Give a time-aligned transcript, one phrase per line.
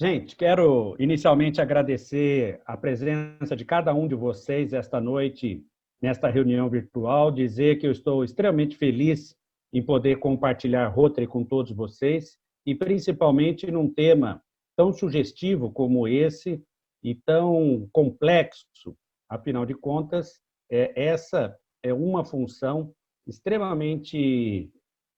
[0.00, 5.64] Gente, quero inicialmente agradecer a presença de cada um de vocês esta noite,
[6.02, 9.36] nesta reunião virtual, dizer que eu estou extremamente feliz
[9.72, 12.36] em poder compartilhar Rotary com todos vocês,
[12.66, 14.42] e principalmente num tema
[14.76, 16.60] tão sugestivo como esse
[17.00, 18.96] e tão complexo,
[19.28, 22.92] afinal de contas, é, essa é uma função
[23.28, 24.72] extremamente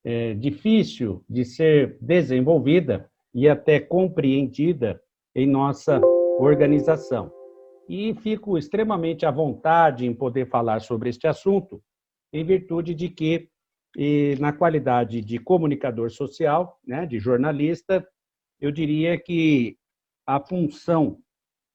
[0.05, 4.99] é, difícil de ser desenvolvida, e até compreendida
[5.35, 7.31] em nossa organização.
[7.87, 11.83] E fico extremamente à vontade em poder falar sobre este assunto,
[12.33, 13.51] em virtude de que,
[14.41, 18.09] na qualidade de comunicador social, né, de jornalista,
[18.59, 19.77] eu diria que
[20.27, 21.21] a função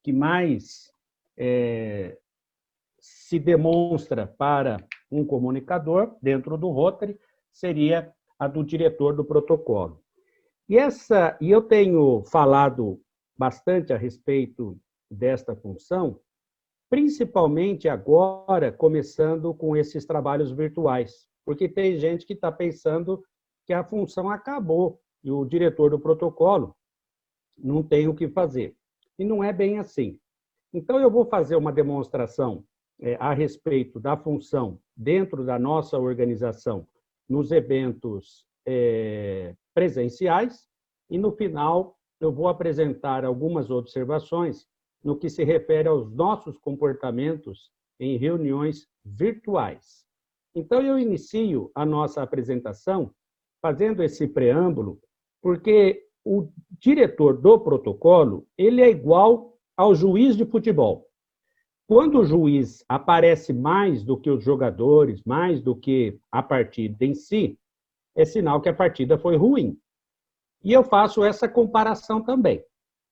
[0.03, 0.91] que mais
[1.37, 2.17] é,
[2.99, 7.19] se demonstra para um comunicador dentro do Rotary
[7.51, 10.00] seria a do diretor do protocolo.
[10.69, 13.01] E, essa, e eu tenho falado
[13.37, 14.79] bastante a respeito
[15.09, 16.19] desta função,
[16.89, 23.23] principalmente agora, começando com esses trabalhos virtuais, porque tem gente que está pensando
[23.65, 26.75] que a função acabou e o diretor do protocolo
[27.57, 28.75] não tem o que fazer.
[29.17, 30.19] E não é bem assim.
[30.73, 32.63] Então, eu vou fazer uma demonstração
[32.99, 36.87] é, a respeito da função dentro da nossa organização
[37.27, 40.67] nos eventos é, presenciais,
[41.09, 44.67] e no final eu vou apresentar algumas observações
[45.03, 50.05] no que se refere aos nossos comportamentos em reuniões virtuais.
[50.53, 53.11] Então, eu inicio a nossa apresentação
[53.61, 54.99] fazendo esse preâmbulo,
[55.41, 61.07] porque o diretor do protocolo ele é igual ao juiz de futebol.
[61.87, 67.13] Quando o juiz aparece mais do que os jogadores, mais do que a partida em
[67.13, 67.57] si,
[68.15, 69.77] é sinal que a partida foi ruim.
[70.63, 72.63] E eu faço essa comparação também.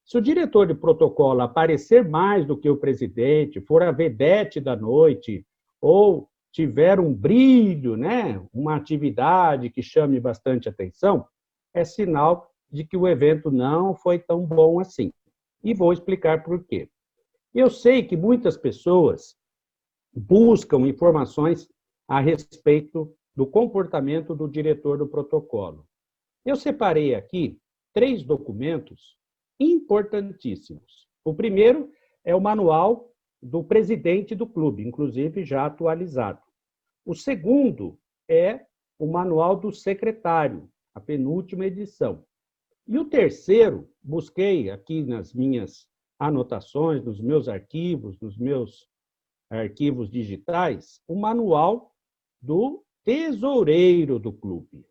[0.06, 4.76] Se o diretor de protocolo aparecer mais do que o presidente, for a vedete da
[4.76, 5.46] noite,
[5.80, 11.26] ou tiver um brilho, né, uma atividade que chame bastante atenção,
[11.74, 15.12] é sinal de que o evento não foi tão bom assim.
[15.64, 16.90] E vou explicar por quê.
[17.54, 19.36] Eu sei que muitas pessoas
[20.14, 21.70] buscam informações
[22.08, 25.88] a respeito do comportamento do diretor do protocolo.
[26.46, 27.58] Eu separei aqui
[27.94, 29.18] três documentos
[29.58, 31.08] importantíssimos.
[31.24, 31.90] O primeiro
[32.26, 36.42] é o manual do presidente do clube, inclusive já atualizado.
[37.06, 38.66] O segundo é
[39.00, 42.26] o manual do secretário, a penúltima edição.
[42.86, 45.88] E o terceiro, busquei aqui nas minhas
[46.20, 48.86] anotações, nos meus arquivos, nos meus
[49.50, 51.96] arquivos digitais, o manual
[52.42, 54.86] do tesoureiro do clube.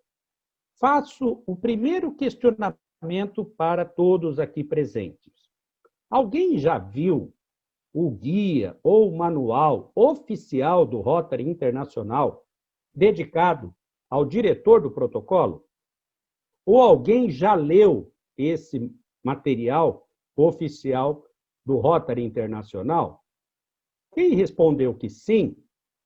[0.80, 5.32] Faço o primeiro questionamento para todos aqui presentes.
[6.10, 7.34] Alguém já viu
[7.92, 12.46] o guia ou manual oficial do Rotary Internacional
[12.94, 13.74] dedicado
[14.08, 15.64] ao diretor do protocolo?
[16.64, 21.24] Ou alguém já leu esse material oficial
[21.64, 23.24] do Rotary Internacional?
[24.14, 25.56] Quem respondeu que sim,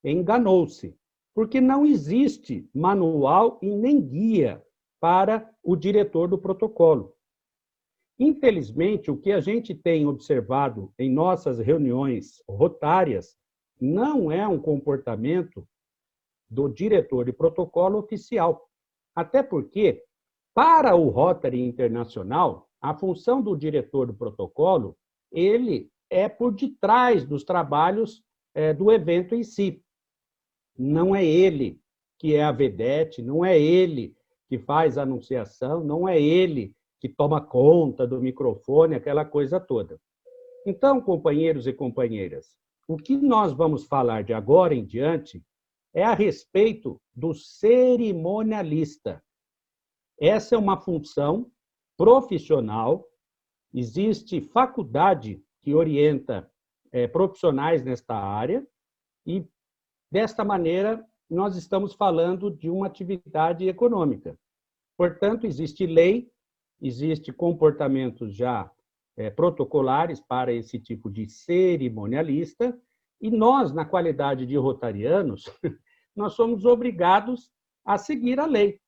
[0.04, 0.96] enganou-se
[1.34, 4.62] porque não existe manual e nem guia
[5.00, 7.14] para o diretor do protocolo.
[8.18, 13.36] Infelizmente, o que a gente tem observado em nossas reuniões rotárias
[13.80, 15.66] não é um comportamento
[16.48, 18.68] do diretor de protocolo oficial.
[19.14, 20.04] Até porque,
[20.54, 24.96] para o Rotary Internacional, a função do diretor do protocolo,
[25.32, 28.22] ele é por detrás dos trabalhos
[28.54, 29.82] é, do evento em si
[30.78, 31.80] não é ele
[32.18, 34.14] que é a vedete, não é ele
[34.48, 40.00] que faz a anunciação, não é ele que toma conta do microfone, aquela coisa toda.
[40.64, 42.56] Então, companheiros e companheiras,
[42.86, 45.42] o que nós vamos falar de agora em diante
[45.92, 49.22] é a respeito do cerimonialista.
[50.20, 51.50] Essa é uma função
[51.96, 53.04] profissional,
[53.74, 56.48] existe faculdade que orienta
[56.92, 58.66] é, profissionais nesta área,
[59.26, 59.44] e
[60.12, 64.38] Desta maneira, nós estamos falando de uma atividade econômica.
[64.94, 66.30] Portanto, existe lei,
[66.82, 68.70] existe comportamentos já
[69.16, 72.78] é, protocolares para esse tipo de cerimonialista,
[73.22, 75.44] e nós, na qualidade de rotarianos,
[76.14, 77.50] nós somos obrigados
[77.82, 78.78] a seguir a lei.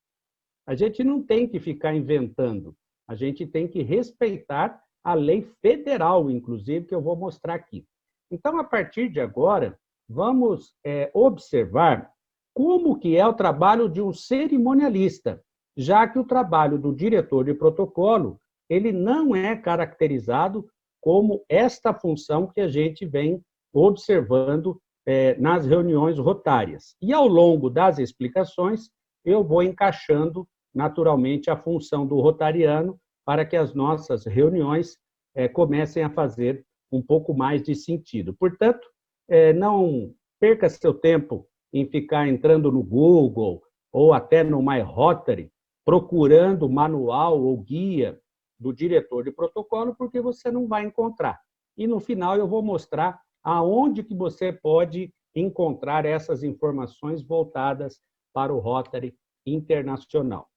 [0.67, 6.29] A gente não tem que ficar inventando, a gente tem que respeitar a lei federal,
[6.29, 7.83] inclusive, que eu vou mostrar aqui.
[8.29, 9.75] Então, a partir de agora,
[10.07, 12.11] vamos é, observar
[12.53, 15.41] como que é o trabalho de um cerimonialista,
[15.75, 20.65] já que o trabalho do diretor de protocolo ele não é caracterizado
[21.01, 23.41] como esta função que a gente vem
[23.73, 26.95] observando é, nas reuniões rotárias.
[27.01, 28.89] E ao longo das explicações,
[29.23, 34.97] eu vou encaixando naturalmente a função do rotariano para que as nossas reuniões
[35.35, 38.33] é, comecem a fazer um pouco mais de sentido.
[38.33, 38.87] Portanto,
[39.27, 45.51] é, não perca seu tempo em ficar entrando no Google ou até no MyRotary,
[45.83, 48.19] procurando manual ou guia
[48.59, 51.39] do diretor de protocolo, porque você não vai encontrar.
[51.77, 58.01] E no final eu vou mostrar aonde que você pode encontrar essas informações voltadas
[58.33, 60.49] para o Rotary internacional.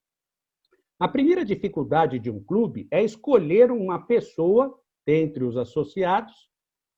[0.99, 4.77] A primeira dificuldade de um clube é escolher uma pessoa
[5.07, 6.49] dentre os associados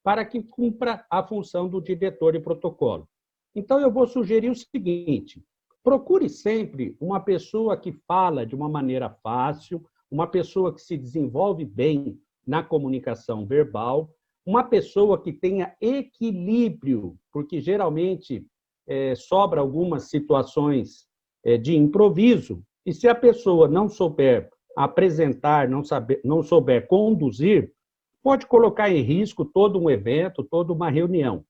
[0.02, 3.08] para que cumpra a função do diretor de protocolo.
[3.54, 5.42] Então, eu vou sugerir o seguinte:
[5.82, 11.64] procure sempre uma pessoa que fala de uma maneira fácil, uma pessoa que se desenvolve
[11.64, 14.12] bem na comunicação verbal,
[14.44, 18.46] uma pessoa que tenha equilíbrio, porque geralmente
[18.86, 21.06] é, sobra algumas situações
[21.44, 27.72] é, de improviso, e se a pessoa não souber apresentar, não, saber, não souber conduzir,
[28.22, 31.44] pode colocar em risco todo um evento, toda uma reunião.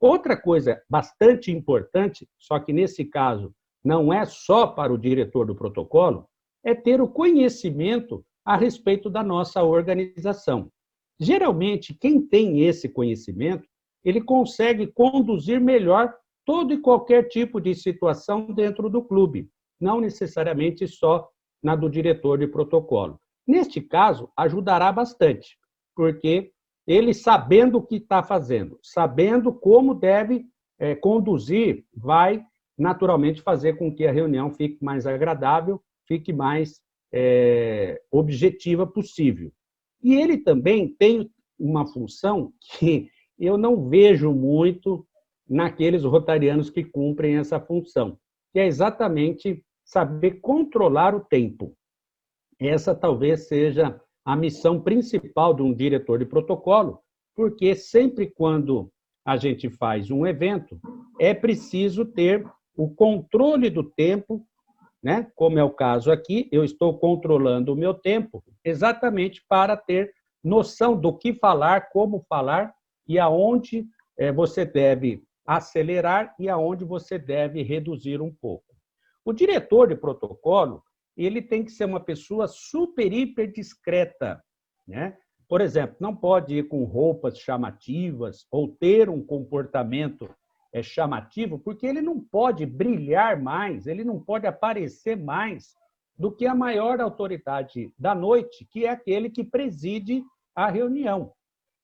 [0.00, 3.54] Outra coisa bastante importante, só que nesse caso
[3.84, 6.26] não é só para o diretor do protocolo,
[6.64, 10.70] é ter o conhecimento a respeito da nossa organização.
[11.20, 13.68] Geralmente, quem tem esse conhecimento,
[14.04, 19.48] ele consegue conduzir melhor todo e qualquer tipo de situação dentro do clube
[19.80, 21.28] não necessariamente só
[21.62, 23.20] na do diretor de protocolo.
[23.46, 25.58] Neste caso, ajudará bastante,
[25.94, 26.52] porque
[26.86, 30.46] ele sabendo o que está fazendo, sabendo como deve
[30.78, 32.44] é, conduzir, vai
[32.76, 36.80] naturalmente fazer com que a reunião fique mais agradável, fique mais
[37.12, 39.52] é, objetiva possível.
[40.02, 43.08] E ele também tem uma função que
[43.38, 45.06] eu não vejo muito
[45.48, 48.18] naqueles rotarianos que cumprem essa função,
[48.52, 51.76] que é exatamente saber controlar o tempo.
[52.58, 57.00] Essa talvez seja a missão principal de um diretor de protocolo,
[57.34, 58.90] porque sempre quando
[59.24, 60.80] a gente faz um evento,
[61.20, 64.46] é preciso ter o controle do tempo,
[65.02, 65.30] né?
[65.34, 70.12] Como é o caso aqui, eu estou controlando o meu tempo exatamente para ter
[70.42, 72.72] noção do que falar, como falar
[73.06, 73.86] e aonde
[74.18, 78.64] eh, você deve acelerar e aonde você deve reduzir um pouco.
[79.24, 80.82] O diretor de protocolo,
[81.16, 84.42] ele tem que ser uma pessoa super, hiper discreta,
[84.86, 85.16] né?
[85.48, 90.28] Por exemplo, não pode ir com roupas chamativas ou ter um comportamento
[90.72, 95.74] é, chamativo, porque ele não pode brilhar mais, ele não pode aparecer mais
[96.18, 100.24] do que a maior autoridade da noite, que é aquele que preside
[100.54, 101.32] a reunião.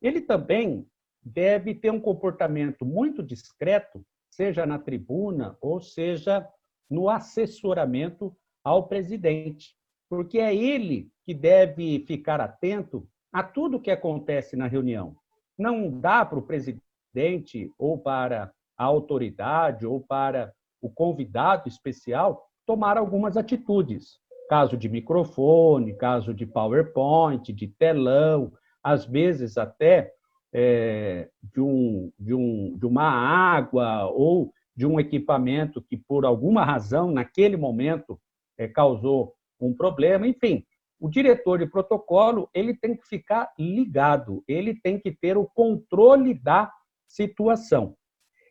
[0.00, 0.86] Ele também
[1.22, 6.48] deve ter um comportamento muito discreto, seja na tribuna ou seja
[6.88, 9.74] no assessoramento ao presidente,
[10.08, 15.14] porque é ele que deve ficar atento a tudo que acontece na reunião.
[15.58, 22.96] Não dá para o presidente ou para a autoridade ou para o convidado especial tomar
[22.96, 24.18] algumas atitudes.
[24.48, 28.52] Caso de microfone, caso de PowerPoint, de telão,
[28.82, 30.12] às vezes até
[30.52, 36.64] é, de, um, de, um, de uma água ou de um equipamento que, por alguma
[36.64, 38.18] razão, naquele momento,
[38.60, 40.26] é, causou um problema.
[40.26, 40.64] Enfim,
[41.00, 46.34] o diretor de protocolo ele tem que ficar ligado, ele tem que ter o controle
[46.34, 46.70] da
[47.08, 47.96] situação.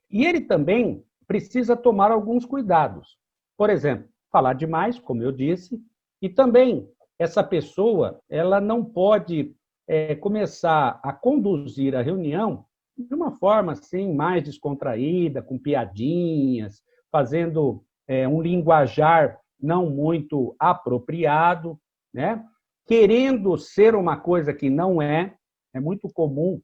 [0.09, 3.19] E ele também precisa tomar alguns cuidados.
[3.55, 5.79] Por exemplo, falar demais, como eu disse,
[6.19, 6.89] e também
[7.19, 9.55] essa pessoa ela não pode
[9.87, 12.65] é, começar a conduzir a reunião
[12.97, 21.79] de uma forma assim mais descontraída, com piadinhas, fazendo é, um linguajar não muito apropriado,
[22.13, 22.43] né?
[22.85, 25.35] querendo ser uma coisa que não é.
[25.73, 26.59] É muito comum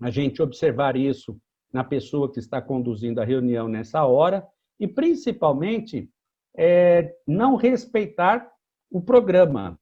[0.00, 1.38] a gente observar isso
[1.72, 4.46] na pessoa que está conduzindo a reunião nessa hora
[4.80, 6.10] e, principalmente,
[6.56, 8.50] é, não respeitar
[8.90, 9.78] o programa.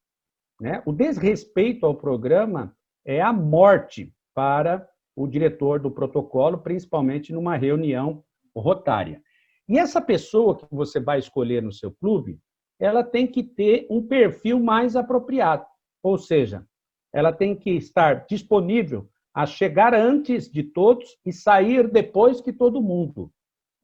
[0.60, 0.82] Né?
[0.84, 8.24] O desrespeito ao programa é a morte para o diretor do protocolo, principalmente numa reunião
[8.54, 9.22] rotária.
[9.70, 12.40] E essa pessoa que você vai escolher no seu clube,
[12.76, 15.64] ela tem que ter um perfil mais apropriado,
[16.02, 16.66] ou seja,
[17.14, 22.82] ela tem que estar disponível a chegar antes de todos e sair depois que todo
[22.82, 23.30] mundo,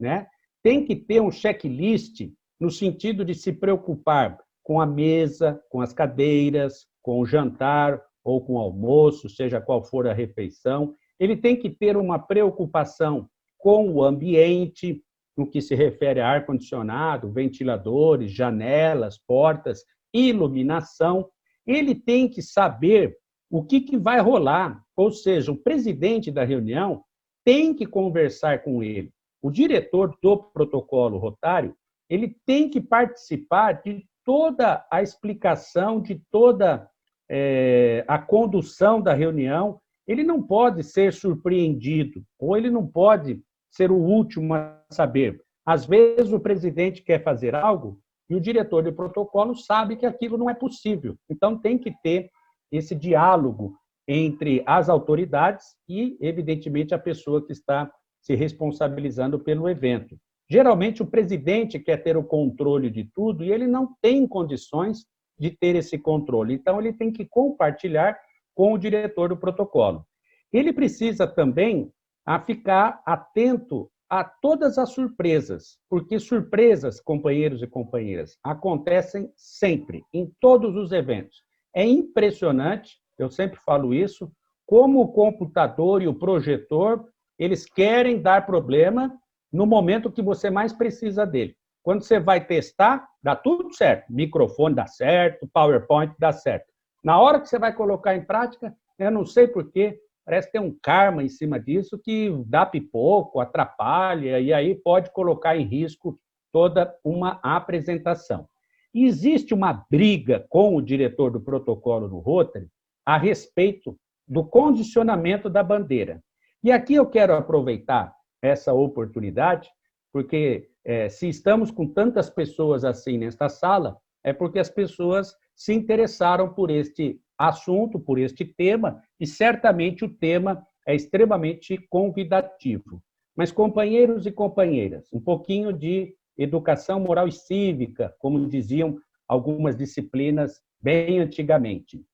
[0.00, 0.26] né?
[0.60, 5.92] Tem que ter um checklist no sentido de se preocupar com a mesa, com as
[5.92, 10.96] cadeiras, com o jantar ou com o almoço, seja qual for a refeição.
[11.20, 15.00] Ele tem que ter uma preocupação com o ambiente,
[15.36, 21.28] no que se refere a ar-condicionado, ventiladores, janelas, portas, iluminação.
[21.66, 23.16] Ele tem que saber
[23.50, 27.04] o que, que vai rolar, ou seja, o presidente da reunião
[27.44, 29.12] tem que conversar com ele.
[29.42, 31.76] O diretor do protocolo rotário,
[32.08, 36.88] ele tem que participar de toda a explicação, de toda
[37.28, 39.80] é, a condução da reunião.
[40.06, 43.40] Ele não pode ser surpreendido, ou ele não pode
[43.76, 45.40] ser o último a saber.
[45.64, 50.38] Às vezes o presidente quer fazer algo e o diretor de protocolo sabe que aquilo
[50.38, 51.16] não é possível.
[51.28, 52.30] Então tem que ter
[52.72, 53.76] esse diálogo
[54.08, 57.90] entre as autoridades e, evidentemente, a pessoa que está
[58.20, 60.16] se responsabilizando pelo evento.
[60.48, 65.04] Geralmente, o presidente quer ter o controle de tudo e ele não tem condições
[65.38, 66.54] de ter esse controle.
[66.54, 68.16] Então, ele tem que compartilhar
[68.54, 70.06] com o diretor do protocolo.
[70.52, 71.90] Ele precisa também
[72.26, 80.32] a ficar atento a todas as surpresas, porque surpresas, companheiros e companheiras, acontecem sempre, em
[80.40, 81.44] todos os eventos.
[81.74, 84.30] É impressionante, eu sempre falo isso,
[84.66, 89.16] como o computador e o projetor, eles querem dar problema
[89.52, 91.56] no momento que você mais precisa dele.
[91.82, 94.12] Quando você vai testar, dá tudo certo.
[94.12, 96.66] Microfone dá certo, PowerPoint dá certo.
[97.04, 100.76] Na hora que você vai colocar em prática, eu não sei porquê, parece ter um
[100.82, 106.18] karma em cima disso que dá pipoco, atrapalha, e aí pode colocar em risco
[106.52, 108.48] toda uma apresentação.
[108.92, 112.66] Existe uma briga com o diretor do protocolo do Rotary
[113.04, 116.20] a respeito do condicionamento da bandeira.
[116.64, 119.70] E aqui eu quero aproveitar essa oportunidade,
[120.12, 125.72] porque é, se estamos com tantas pessoas assim nesta sala, é porque as pessoas se
[125.72, 133.02] interessaram por este assunto, por este tema, e certamente o tema é extremamente convidativo.
[133.36, 140.60] Mas, companheiros e companheiras, um pouquinho de educação moral e cívica, como diziam algumas disciplinas
[140.80, 142.04] bem antigamente.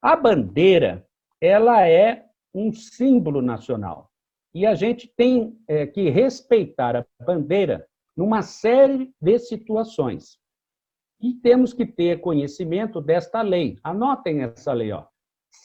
[0.00, 1.06] A bandeira,
[1.40, 4.10] ela é um símbolo nacional.
[4.54, 10.38] E a gente tem é, que respeitar a bandeira numa série de situações.
[11.22, 13.78] E temos que ter conhecimento desta lei.
[13.84, 15.06] Anotem essa lei, ó.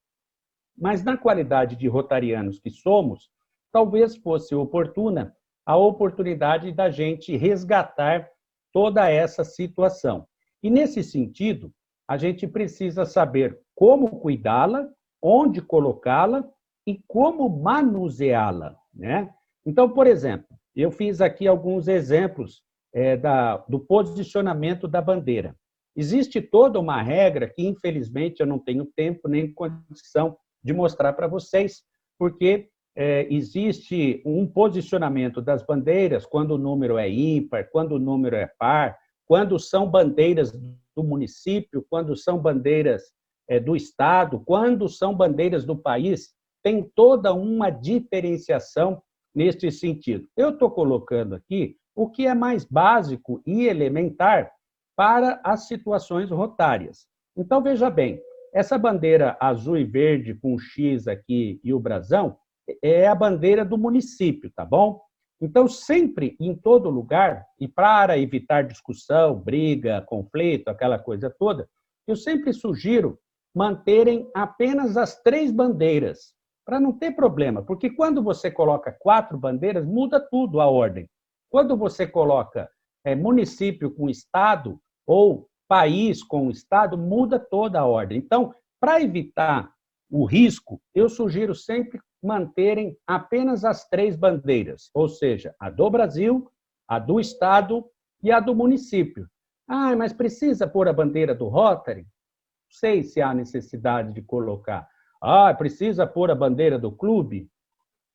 [0.77, 3.29] Mas na qualidade de rotarianos que somos,
[3.71, 5.33] talvez fosse oportuna
[5.65, 8.29] a oportunidade da gente resgatar
[8.73, 10.27] toda essa situação.
[10.63, 11.71] E nesse sentido,
[12.07, 14.87] a gente precisa saber como cuidá-la,
[15.21, 16.47] onde colocá-la
[16.85, 18.75] e como manuseá-la.
[18.93, 19.33] Né?
[19.65, 22.63] Então, por exemplo, eu fiz aqui alguns exemplos
[22.93, 25.55] é, da, do posicionamento da bandeira.
[25.95, 31.27] Existe toda uma regra que, infelizmente, eu não tenho tempo nem condição de mostrar para
[31.27, 31.83] vocês,
[32.17, 38.35] porque é, existe um posicionamento das bandeiras quando o número é ímpar, quando o número
[38.35, 43.03] é par, quando são bandeiras do município, quando são bandeiras
[43.47, 46.33] é, do Estado, quando são bandeiras do país
[46.63, 49.01] tem toda uma diferenciação
[49.33, 50.27] neste sentido.
[50.37, 54.51] Eu estou colocando aqui o que é mais básico e elementar
[54.95, 57.07] para as situações rotárias.
[57.35, 58.21] Então, veja bem,
[58.53, 62.37] essa bandeira azul e verde com o X aqui e o brasão
[62.81, 65.01] é a bandeira do município, tá bom?
[65.41, 71.67] Então, sempre, em todo lugar, e para evitar discussão, briga, conflito, aquela coisa toda,
[72.07, 73.17] eu sempre sugiro
[73.53, 76.33] manterem apenas as três bandeiras,
[76.65, 81.09] para não ter problema, porque quando você coloca quatro bandeiras, muda tudo a ordem.
[81.49, 82.69] Quando você coloca
[83.03, 88.19] é, município com estado ou país com estado, muda toda a ordem.
[88.19, 89.71] Então, para evitar
[90.09, 96.51] o risco, eu sugiro sempre manterem apenas as três bandeiras, ou seja, a do Brasil,
[96.87, 97.85] a do estado
[98.23, 99.27] e a do município.
[99.67, 102.01] Ah, mas precisa pôr a bandeira do Rotary?
[102.01, 104.87] Não sei se há necessidade de colocar.
[105.21, 107.49] Ah, precisa pôr a bandeira do clube?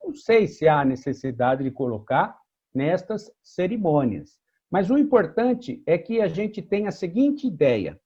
[0.02, 2.38] Não sei se há necessidade de colocar
[2.75, 4.38] nestas cerimônias.
[4.70, 8.00] Mas o importante é que a gente tenha a seguinte ideia: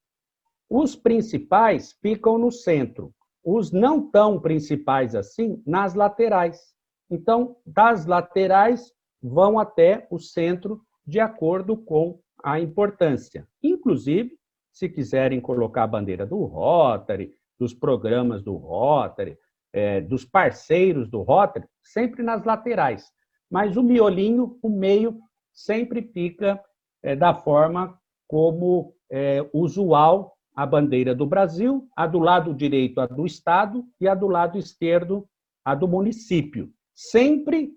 [0.68, 3.12] os principais ficam no centro,
[3.44, 6.74] os não tão principais assim nas laterais.
[7.10, 8.92] Então, das laterais
[9.22, 13.46] vão até o centro de acordo com a importância.
[13.62, 14.38] Inclusive,
[14.72, 19.36] se quiserem colocar a bandeira do Rotary, dos programas do Rotary,
[19.72, 23.10] é, dos parceiros do Rotary, sempre nas laterais.
[23.50, 25.18] Mas o miolinho, o meio,
[25.52, 26.62] sempre fica
[27.02, 33.06] é, da forma como é, usual a bandeira do Brasil, a do lado direito a
[33.06, 35.28] do Estado e a do lado esquerdo
[35.64, 36.70] a do município.
[36.94, 37.72] Sempre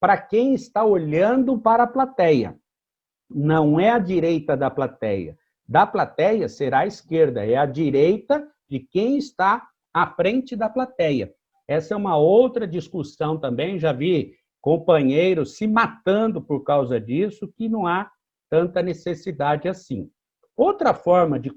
[0.00, 2.56] para quem está olhando para a plateia.
[3.28, 5.36] Não é a direita da plateia.
[5.66, 11.32] Da plateia será a esquerda, é a direita de quem está à frente da plateia.
[11.66, 17.68] Essa é uma outra discussão também, já vi companheiros se matando por causa disso, que
[17.68, 18.10] não há
[18.50, 20.10] tanta necessidade assim.
[20.56, 21.50] Outra forma de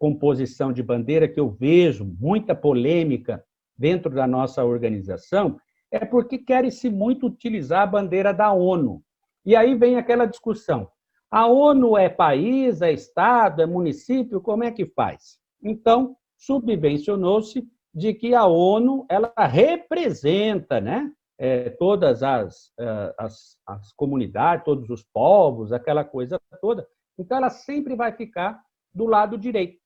[0.00, 3.44] composição de bandeira que eu vejo muita polêmica
[3.76, 9.02] dentro da nossa organização é porque querem-se muito utilizar a bandeira da ONU.
[9.44, 10.88] E aí vem aquela discussão:
[11.30, 15.38] a ONU é país, é Estado, é município, como é que faz?
[15.62, 17.62] Então, subvencionou-se
[17.94, 24.88] de que a ONU ela representa né, é, todas as, é, as, as comunidades, todos
[24.88, 26.86] os povos, aquela coisa toda.
[27.18, 28.58] Então, ela sempre vai ficar
[28.94, 29.78] do lado direito.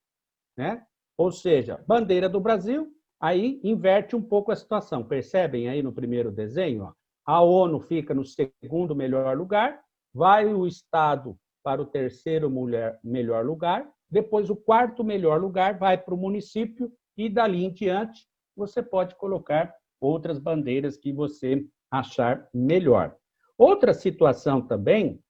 [0.57, 0.85] Né?
[1.17, 2.89] Ou seja, bandeira do Brasil,
[3.21, 5.05] aí inverte um pouco a situação.
[5.05, 6.85] Percebem aí no primeiro desenho?
[6.85, 6.93] Ó,
[7.27, 9.81] a ONU fica no segundo melhor lugar,
[10.13, 12.53] vai o Estado para o terceiro
[13.03, 18.29] melhor lugar, depois o quarto melhor lugar vai para o município e dali em diante
[18.57, 23.17] você pode colocar outras bandeiras que você achar melhor.
[23.57, 25.21] Outra situação também,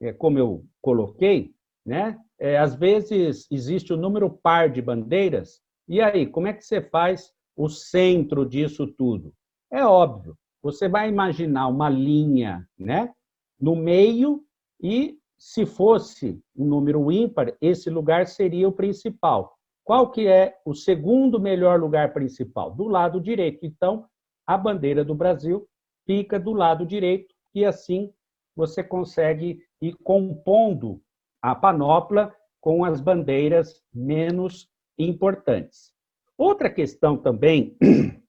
[0.00, 1.53] é, como eu coloquei,
[1.84, 2.18] né?
[2.38, 6.64] É, às vezes existe o um número par de bandeiras, e aí, como é que
[6.64, 9.34] você faz o centro disso tudo?
[9.70, 13.12] É óbvio, você vai imaginar uma linha né,
[13.60, 14.42] no meio
[14.82, 19.54] e, se fosse um número ímpar, esse lugar seria o principal.
[19.84, 22.74] Qual que é o segundo melhor lugar principal?
[22.74, 23.66] Do lado direito.
[23.66, 24.06] Então,
[24.46, 25.68] a bandeira do Brasil
[26.06, 28.10] fica do lado direito e assim
[28.56, 31.02] você consegue ir compondo
[31.44, 34.66] a panóplia com as bandeiras menos
[34.98, 35.92] importantes.
[36.38, 37.76] Outra questão também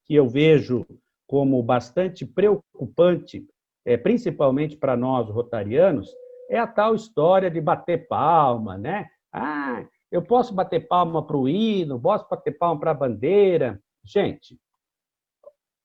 [0.04, 0.86] que eu vejo
[1.26, 3.48] como bastante preocupante,
[3.86, 6.14] é, principalmente para nós rotarianos,
[6.50, 9.08] é a tal história de bater palma, né?
[9.32, 13.82] Ah, eu posso bater palma para o hino, posso bater palma para a bandeira.
[14.04, 14.60] Gente,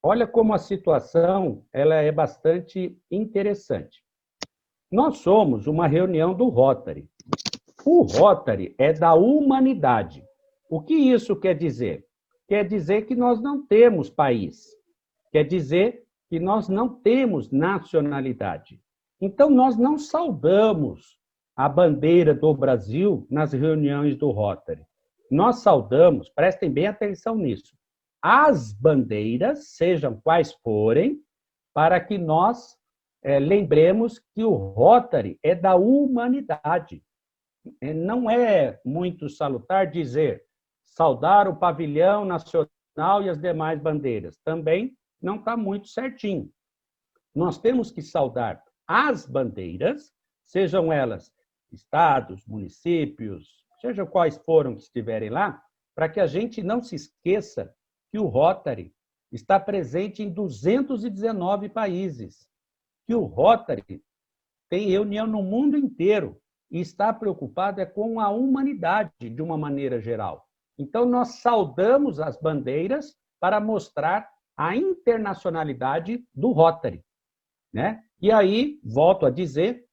[0.03, 4.03] olha como a situação ela é bastante interessante.
[4.91, 7.09] Nós somos uma reunião do Rotary.
[7.85, 10.25] O Rotary é da humanidade.
[10.69, 12.07] O que isso quer dizer?
[12.51, 14.67] quer dizer que nós não temos país,
[15.31, 18.83] quer dizer que nós não temos nacionalidade.
[19.21, 21.17] Então, nós não saudamos
[21.55, 24.85] a bandeira do Brasil nas reuniões do Rotary.
[25.31, 27.77] Nós saudamos, prestem bem atenção nisso,
[28.21, 31.23] as bandeiras, sejam quais forem,
[31.73, 32.77] para que nós
[33.23, 37.01] é, lembremos que o Rotary é da humanidade.
[37.81, 40.45] É, não é muito salutar dizer
[40.85, 44.39] saudar o pavilhão nacional e as demais bandeiras.
[44.45, 46.51] Também não está muito certinho.
[47.35, 50.13] Nós temos que saudar as bandeiras,
[50.45, 51.33] sejam elas
[51.71, 55.63] estados, municípios, sejam quais foram que estiverem lá,
[55.95, 57.73] para que a gente não se esqueça
[58.11, 58.93] que o Rotary
[59.31, 62.49] está presente em 219 países,
[63.07, 64.03] que o Rotary
[64.69, 66.41] tem reunião no mundo inteiro
[66.71, 70.47] e está preocupado é com a humanidade de uma maneira geral.
[70.79, 77.03] Então, nós saudamos as bandeiras para mostrar a internacionalidade do Rotary.
[77.73, 78.03] Né?
[78.21, 79.85] E aí, volto a dizer,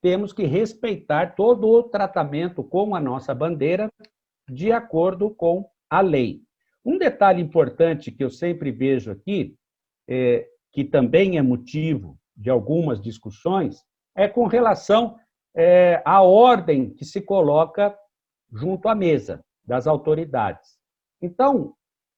[0.00, 3.90] temos que respeitar todo o tratamento com a nossa bandeira
[4.48, 6.42] de acordo com a lei.
[6.84, 9.54] Um detalhe importante que eu sempre vejo aqui,
[10.08, 13.84] é, que também é motivo de algumas discussões,
[14.16, 15.16] é com relação
[15.54, 17.96] é, à ordem que se coloca
[18.52, 20.78] junto à mesa das autoridades.
[21.22, 21.74] Então,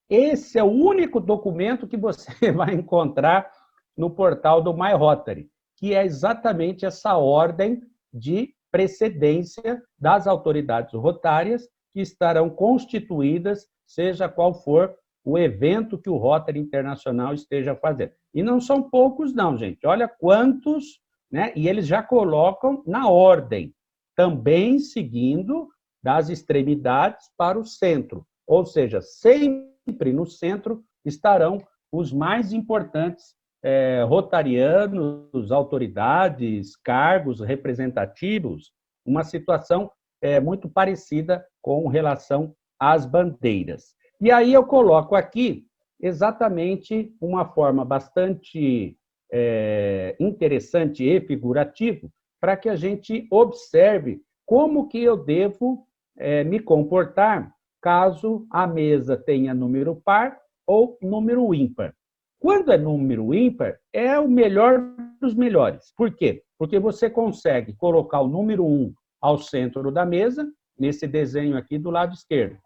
[0.09, 3.49] esse é o único documento que você vai encontrar
[3.97, 7.81] no portal do My Rotary, que é exatamente essa ordem
[8.13, 16.17] de precedência das autoridades rotárias que estarão constituídas, seja qual for o evento que o
[16.17, 18.11] Rotary Internacional esteja fazendo.
[18.33, 19.85] E não são poucos, não, gente.
[19.85, 20.99] Olha quantos,
[21.33, 21.51] né?
[21.55, 23.73] E eles já colocam na ordem,
[24.15, 25.67] também seguindo
[26.03, 28.23] das extremidades para o centro.
[28.45, 31.59] Ou seja, sempre no centro estarão
[31.91, 38.71] os mais importantes é, rotarianos, autoridades, cargos representativos
[39.05, 39.91] uma situação
[40.21, 43.95] é, muito parecida com relação às bandeiras.
[44.21, 45.65] E aí eu coloco aqui
[45.99, 48.97] exatamente uma forma bastante
[49.35, 56.59] é, interessante e figurativo para que a gente observe como que eu devo é, me
[56.59, 61.95] comportar caso a mesa tenha número par ou número ímpar.
[62.39, 64.79] Quando é número ímpar, é o melhor
[65.19, 65.91] dos melhores.
[65.97, 66.43] Por quê?
[66.57, 71.89] Porque você consegue colocar o número 1 ao centro da mesa, nesse desenho aqui do
[71.89, 72.57] lado esquerdo.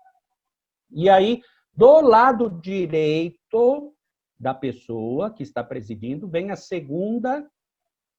[0.91, 1.41] E aí,
[1.73, 3.93] do lado direito
[4.39, 7.50] da pessoa que está presidindo, vem a segunda,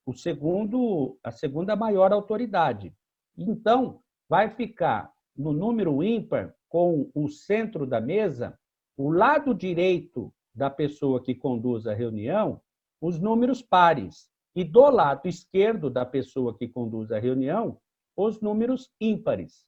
[0.04, 2.94] o segundo, a segunda maior autoridade.
[3.36, 8.58] Então, vai ficar no número ímpar, com o centro da mesa,
[8.96, 12.60] o lado direito da pessoa que conduz a reunião,
[13.00, 14.28] os números pares.
[14.54, 17.80] E do lado esquerdo da pessoa que conduz a reunião,
[18.16, 19.64] os números ímpares.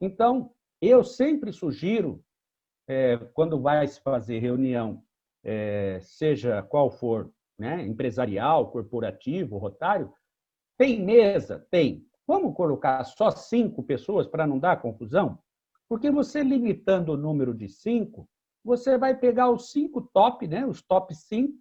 [0.00, 2.22] Então, eu sempre sugiro,
[2.86, 5.02] é, quando vai se fazer reunião,
[5.44, 10.12] é, seja qual for, né, empresarial, corporativo, rotário,
[10.78, 11.64] tem mesa?
[11.70, 12.04] Tem.
[12.26, 15.38] Vamos colocar só cinco pessoas para não dar confusão?
[15.88, 18.28] Porque você limitando o número de cinco,
[18.64, 21.54] você vai pegar os cinco top, né, os top cinco,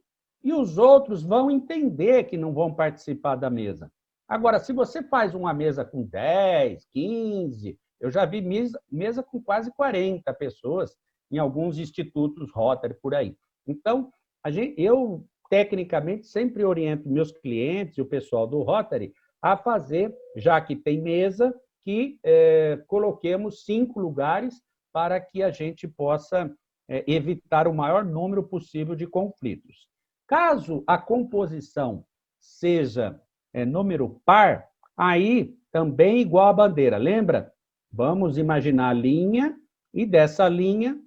[0.43, 3.91] e os outros vão entender que não vão participar da mesa.
[4.27, 9.41] Agora, se você faz uma mesa com 10, 15, eu já vi mesa, mesa com
[9.41, 10.95] quase 40 pessoas
[11.31, 13.37] em alguns institutos Rotary por aí.
[13.67, 14.11] Então,
[14.47, 20.59] gente, eu tecnicamente sempre oriento meus clientes e o pessoal do Rotary a fazer, já
[20.59, 26.49] que tem mesa, que é, coloquemos cinco lugares para que a gente possa
[26.87, 29.87] é, evitar o maior número possível de conflitos.
[30.27, 32.05] Caso a composição
[32.39, 33.21] seja
[33.53, 36.97] é, número par, aí também igual a bandeira.
[36.97, 37.51] Lembra?
[37.91, 39.55] Vamos imaginar a linha
[39.93, 40.99] e dessa linha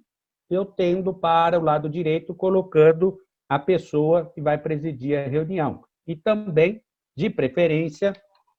[0.49, 3.17] eu tendo para o lado direito, colocando
[3.49, 5.83] a pessoa que vai presidir a reunião.
[6.05, 6.81] E também,
[7.15, 8.13] de preferência,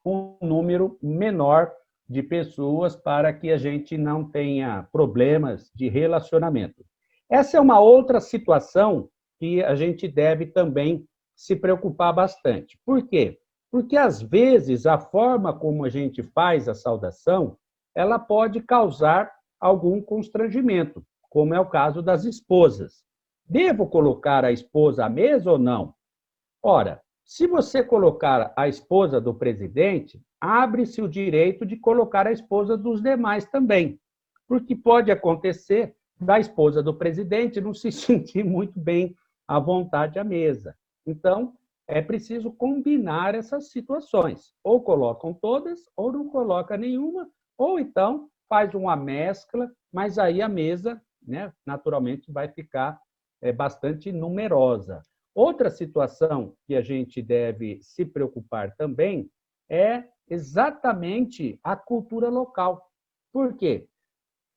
[0.05, 1.71] um número menor
[2.09, 6.85] de pessoas para que a gente não tenha problemas de relacionamento.
[7.31, 12.79] Essa é uma outra situação que a gente deve também se preocupar bastante.
[12.85, 13.39] Por quê?
[13.71, 17.57] Porque, às vezes, a forma como a gente faz a saudação,
[17.95, 23.03] ela pode causar algum constrangimento, como é o caso das esposas.
[23.49, 25.95] Devo colocar a esposa à mesa ou não?
[26.63, 32.77] Ora, se você colocar a esposa do presidente, abre-se o direito de colocar a esposa
[32.77, 34.01] dos demais também,
[34.47, 39.15] porque pode acontecer da esposa do presidente não se sentir muito bem
[39.47, 40.77] à vontade à mesa.
[41.07, 41.55] Então,
[41.87, 44.53] é preciso combinar essas situações.
[44.63, 50.49] Ou colocam todas, ou não coloca nenhuma, ou então faz uma mescla, mas aí a
[50.49, 52.99] mesa, né, naturalmente, vai ficar
[53.41, 55.03] é, bastante numerosa.
[55.35, 59.31] Outra situação que a gente deve se preocupar também
[59.71, 62.91] é exatamente a cultura local.
[63.33, 63.87] Por quê?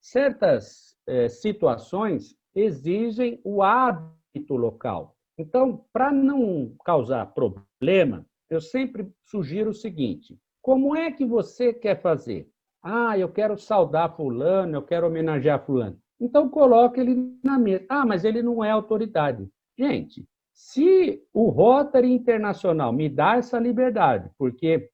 [0.02, 5.16] Certas é, situações exigem o hábito local.
[5.38, 12.02] Então, para não causar problema, eu sempre sugiro o seguinte: como é que você quer
[12.02, 12.50] fazer?
[12.84, 16.00] Ah, eu quero saudar fulano, eu quero homenagear fulano.
[16.22, 17.84] Então coloque ele na mesa.
[17.90, 19.50] Ah, mas ele não é autoridade.
[19.78, 24.88] Gente, se o Rotary Internacional me dá essa liberdade, porque,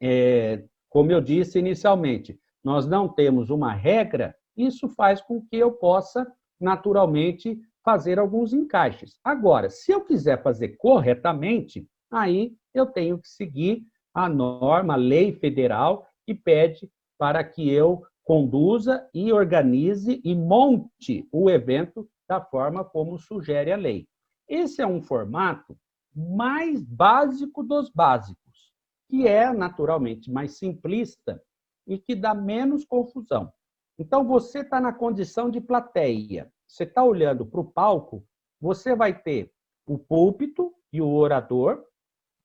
[0.00, 5.72] é, como eu disse inicialmente, nós não temos uma regra, isso faz com que eu
[5.72, 6.24] possa,
[6.60, 9.18] naturalmente, fazer alguns encaixes.
[9.24, 15.32] Agora, se eu quiser fazer corretamente, aí eu tenho que seguir a norma, a lei
[15.32, 16.88] federal, que pede
[17.18, 23.76] para que eu conduza e organize e monte o evento da forma como sugere a
[23.76, 24.08] lei.
[24.48, 25.76] Esse é um formato
[26.14, 28.72] mais básico dos básicos,
[29.08, 31.42] que é naturalmente mais simplista
[31.86, 33.52] e que dá menos confusão.
[33.98, 38.26] Então, você está na condição de plateia você está olhando para o palco,
[38.60, 39.52] você vai ter
[39.86, 41.84] o púlpito e o orador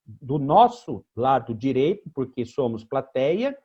[0.05, 3.57] do nosso lado direito, porque somos plateia,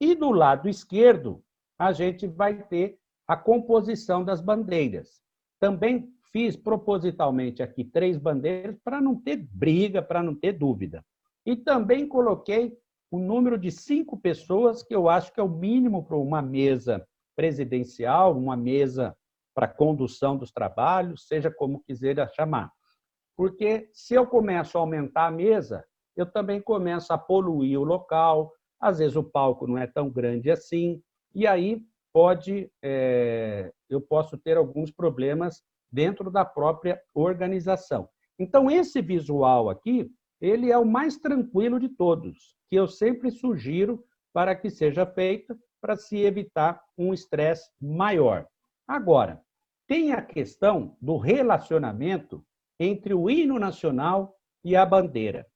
[0.00, 1.42] e do lado esquerdo
[1.82, 5.20] a gente vai ter a composição das bandeiras.
[5.58, 11.04] Também fiz propositalmente aqui três bandeiras para não ter briga, para não ter dúvida.
[11.44, 12.78] E também coloquei
[13.10, 17.04] o número de cinco pessoas, que eu acho que é o mínimo para uma mesa
[17.34, 19.16] presidencial, uma mesa
[19.52, 22.70] para condução dos trabalhos, seja como quiser chamar.
[23.36, 25.84] Porque se eu começo a aumentar a mesa,
[26.16, 30.48] eu também começo a poluir o local, às vezes o palco não é tão grande
[30.48, 31.02] assim,
[31.34, 38.08] e aí pode, é, eu posso ter alguns problemas dentro da própria organização.
[38.38, 44.04] Então, esse visual aqui, ele é o mais tranquilo de todos, que eu sempre sugiro
[44.32, 48.46] para que seja feito para se evitar um estresse maior.
[48.86, 49.42] Agora,
[49.86, 52.44] tem a questão do relacionamento
[52.78, 55.46] entre o hino nacional e a bandeira.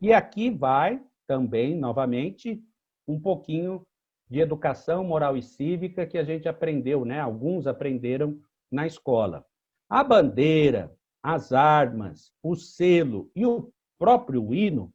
[0.00, 2.62] E aqui vai também, novamente,
[3.06, 3.86] um pouquinho
[4.28, 7.20] de educação moral e cívica que a gente aprendeu, né?
[7.20, 9.44] Alguns aprenderam na escola.
[9.88, 14.92] A bandeira, as armas, o selo e o próprio hino,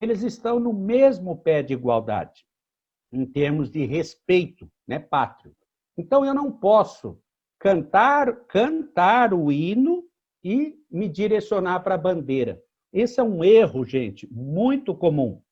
[0.00, 2.46] eles estão no mesmo pé de igualdade,
[3.12, 5.54] em termos de respeito, né, pátrio.
[5.96, 7.20] Então eu não posso
[7.58, 10.04] cantar cantar o hino
[10.44, 12.62] e me direcionar para a bandeira.
[12.92, 15.42] Esse é um erro, gente, muito comum.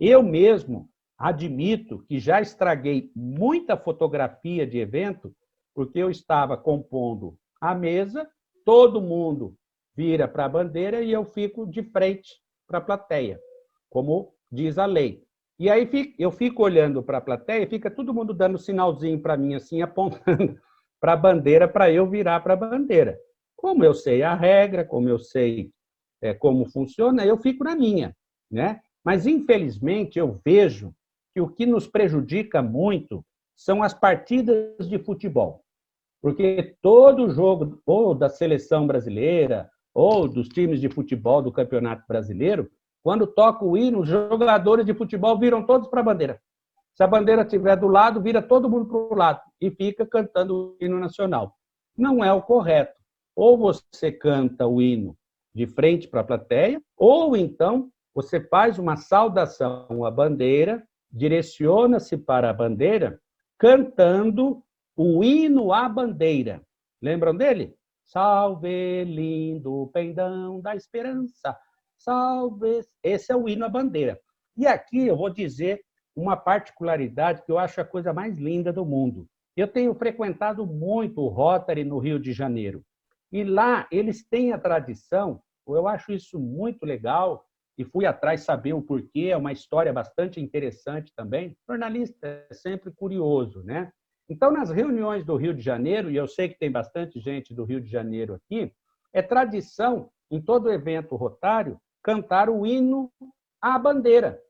[0.00, 5.34] Eu mesmo admito que já estraguei muita fotografia de evento,
[5.74, 8.28] porque eu estava compondo a mesa,
[8.64, 9.54] todo mundo
[9.96, 13.40] vira para a bandeira e eu fico de frente para a plateia,
[13.88, 15.22] como diz a lei.
[15.58, 19.36] E aí eu fico olhando para a plateia e fica todo mundo dando sinalzinho para
[19.36, 20.58] mim, assim, apontando
[21.00, 23.18] para a bandeira para eu virar para a bandeira.
[23.56, 25.70] Como eu sei a regra, como eu sei
[26.20, 28.16] é, como funciona, eu fico na minha,
[28.50, 28.80] né?
[29.04, 30.94] Mas infelizmente eu vejo
[31.34, 33.24] que o que nos prejudica muito
[33.56, 35.64] são as partidas de futebol.
[36.22, 42.70] Porque todo jogo, ou da seleção brasileira, ou dos times de futebol do Campeonato Brasileiro,
[43.02, 46.40] quando toca o hino, os jogadores de futebol viram todos para a bandeira.
[46.94, 50.76] Se a bandeira estiver do lado, vira todo mundo para o lado e fica cantando
[50.80, 51.54] o hino nacional.
[51.96, 52.94] Não é o correto.
[53.36, 55.16] Ou você canta o hino
[55.52, 60.82] de frente para a plateia, ou então você faz uma saudação à bandeira
[61.14, 63.20] direciona-se para a bandeira
[63.56, 64.62] cantando
[64.96, 66.60] o hino à bandeira.
[67.00, 67.74] Lembram dele?
[68.04, 71.56] Salve, lindo pendão da esperança,
[71.96, 72.80] salve.
[73.02, 74.20] Esse é o hino à bandeira.
[74.56, 75.82] E aqui eu vou dizer
[76.14, 79.26] uma particularidade que eu acho a coisa mais linda do mundo.
[79.56, 82.84] Eu tenho frequentado muito o Rotary no Rio de Janeiro.
[83.32, 87.44] E lá eles têm a tradição, eu acho isso muito legal,
[87.76, 91.56] e fui atrás saber o porquê, é uma história bastante interessante também.
[91.68, 93.90] O jornalista é sempre curioso, né?
[94.28, 97.64] Então, nas reuniões do Rio de Janeiro, e eu sei que tem bastante gente do
[97.64, 98.72] Rio de Janeiro aqui,
[99.12, 103.12] é tradição, em todo evento rotário, cantar o hino
[103.60, 104.40] à bandeira.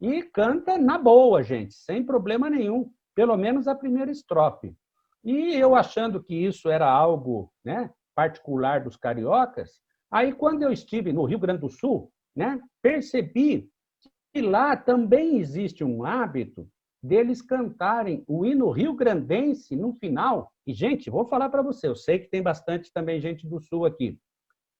[0.00, 4.76] E canta na boa, gente, sem problema nenhum, pelo menos a primeira estrofe.
[5.24, 11.12] E eu achando que isso era algo né, particular dos cariocas, aí quando eu estive
[11.12, 13.70] no Rio Grande do Sul, né, percebi
[14.32, 16.68] que lá também existe um hábito
[17.02, 20.52] deles cantarem o hino rio-grandense no final.
[20.66, 23.86] E, gente, vou falar para você, eu sei que tem bastante também gente do Sul
[23.86, 24.18] aqui.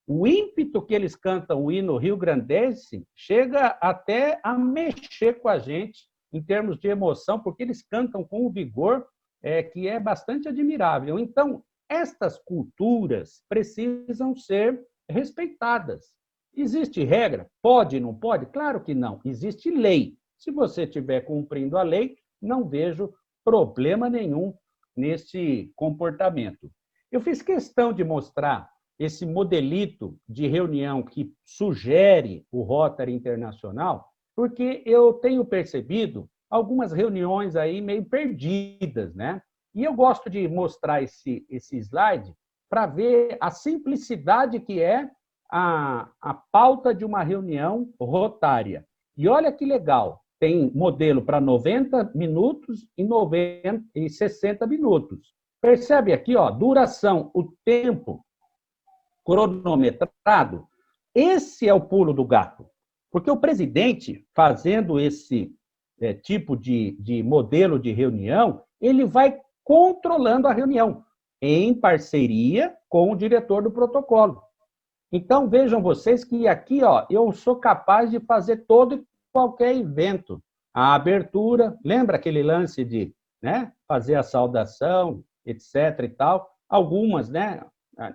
[0.07, 6.09] O ímpeto que eles cantam o hino rio-grandense chega até a mexer com a gente
[6.33, 9.07] em termos de emoção, porque eles cantam com um vigor
[9.43, 11.19] é, que é bastante admirável.
[11.19, 16.13] Então, estas culturas precisam ser respeitadas.
[16.57, 17.51] Existe regra?
[17.61, 18.47] Pode, não pode?
[18.47, 19.21] Claro que não.
[19.25, 20.17] Existe lei.
[20.39, 23.13] Se você estiver cumprindo a lei, não vejo
[23.45, 24.55] problema nenhum
[24.97, 26.71] nesse comportamento.
[27.13, 34.83] Eu fiz questão de mostrar esse modelito de reunião que sugere o Rotary Internacional, porque
[34.87, 39.43] eu tenho percebido algumas reuniões aí meio perdidas, né?
[39.75, 42.35] E eu gosto de mostrar esse, esse slide
[42.71, 45.11] para ver a simplicidade que é
[45.51, 48.87] a, a pauta de uma reunião rotária.
[49.17, 55.35] E olha que legal, tem modelo para 90 minutos e, 90, e 60 minutos.
[55.61, 58.25] Percebe aqui, ó, duração, o tempo
[59.25, 60.67] cronometrado.
[61.15, 62.67] Esse é o pulo do gato.
[63.11, 65.55] Porque o presidente, fazendo esse
[66.01, 71.03] é, tipo de, de modelo de reunião, ele vai controlando a reunião,
[71.41, 74.43] em parceria com o diretor do protocolo.
[75.17, 80.43] Então, vejam vocês que aqui ó, eu sou capaz de fazer todo e qualquer evento.
[80.75, 86.01] A abertura, lembra aquele lance de né, fazer a saudação, etc.
[86.03, 86.47] e tal?
[86.69, 87.65] Algumas, né?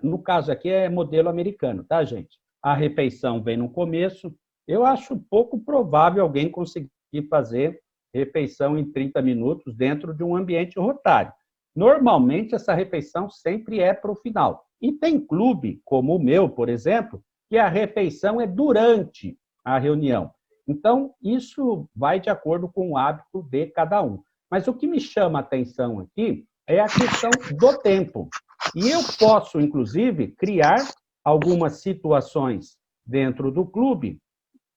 [0.03, 2.37] No caso aqui é modelo americano, tá, gente?
[2.61, 4.31] A refeição vem no começo.
[4.67, 6.91] Eu acho pouco provável alguém conseguir
[7.31, 7.81] fazer
[8.13, 11.33] refeição em 30 minutos dentro de um ambiente rotário.
[11.75, 14.67] Normalmente, essa refeição sempre é para o final.
[14.81, 20.31] E tem clube, como o meu, por exemplo, que a refeição é durante a reunião.
[20.67, 24.21] Então, isso vai de acordo com o hábito de cada um.
[24.49, 28.29] Mas o que me chama a atenção aqui é a questão do tempo.
[28.75, 30.77] E eu posso, inclusive, criar
[31.23, 34.19] algumas situações dentro do clube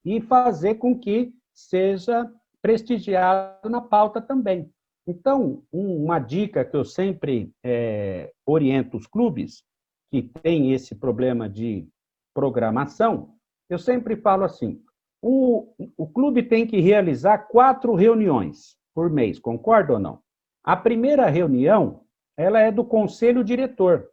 [0.05, 4.71] e fazer com que seja prestigiado na pauta também.
[5.07, 9.63] Então, uma dica que eu sempre é, oriento os clubes
[10.15, 11.89] que têm esse problema de
[12.33, 13.35] programação,
[13.69, 14.81] eu sempre falo assim:
[15.21, 20.21] o, o clube tem que realizar quatro reuniões por mês, concorda ou não?
[20.63, 22.05] A primeira reunião,
[22.37, 24.09] ela é do conselho diretor,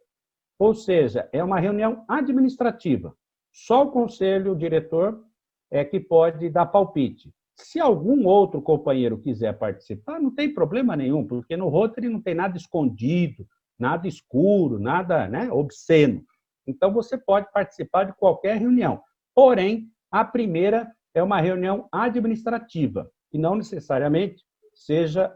[0.57, 3.15] ou seja, é uma reunião administrativa.
[3.53, 5.23] Só o conselho diretor
[5.69, 7.31] é que pode dar palpite.
[7.55, 12.33] Se algum outro companheiro quiser participar, não tem problema nenhum, porque no Rotary não tem
[12.33, 13.45] nada escondido,
[13.81, 16.23] nada escuro, nada né, obsceno.
[16.67, 19.01] Então, você pode participar de qualquer reunião.
[19.33, 25.33] Porém, a primeira é uma reunião administrativa, e não necessariamente seja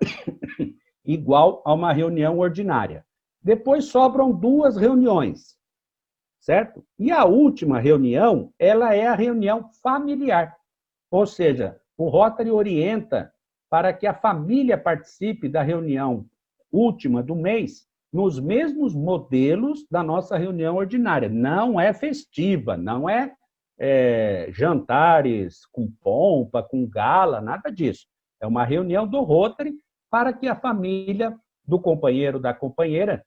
[1.04, 3.04] igual a uma reunião ordinária.
[3.42, 5.58] Depois sobram duas reuniões,
[6.40, 6.86] certo?
[6.98, 10.56] E a última reunião, ela é a reunião familiar.
[11.10, 13.34] Ou seja, o Rotary orienta
[13.70, 16.26] para que a família participe da reunião
[16.72, 21.28] última do mês nos mesmos modelos da nossa reunião ordinária.
[21.28, 23.34] Não é festiva, não é,
[23.78, 28.08] é jantares com pompa, com gala, nada disso.
[28.40, 29.74] É uma reunião do Rotary
[30.10, 33.22] para que a família do companheiro da companheira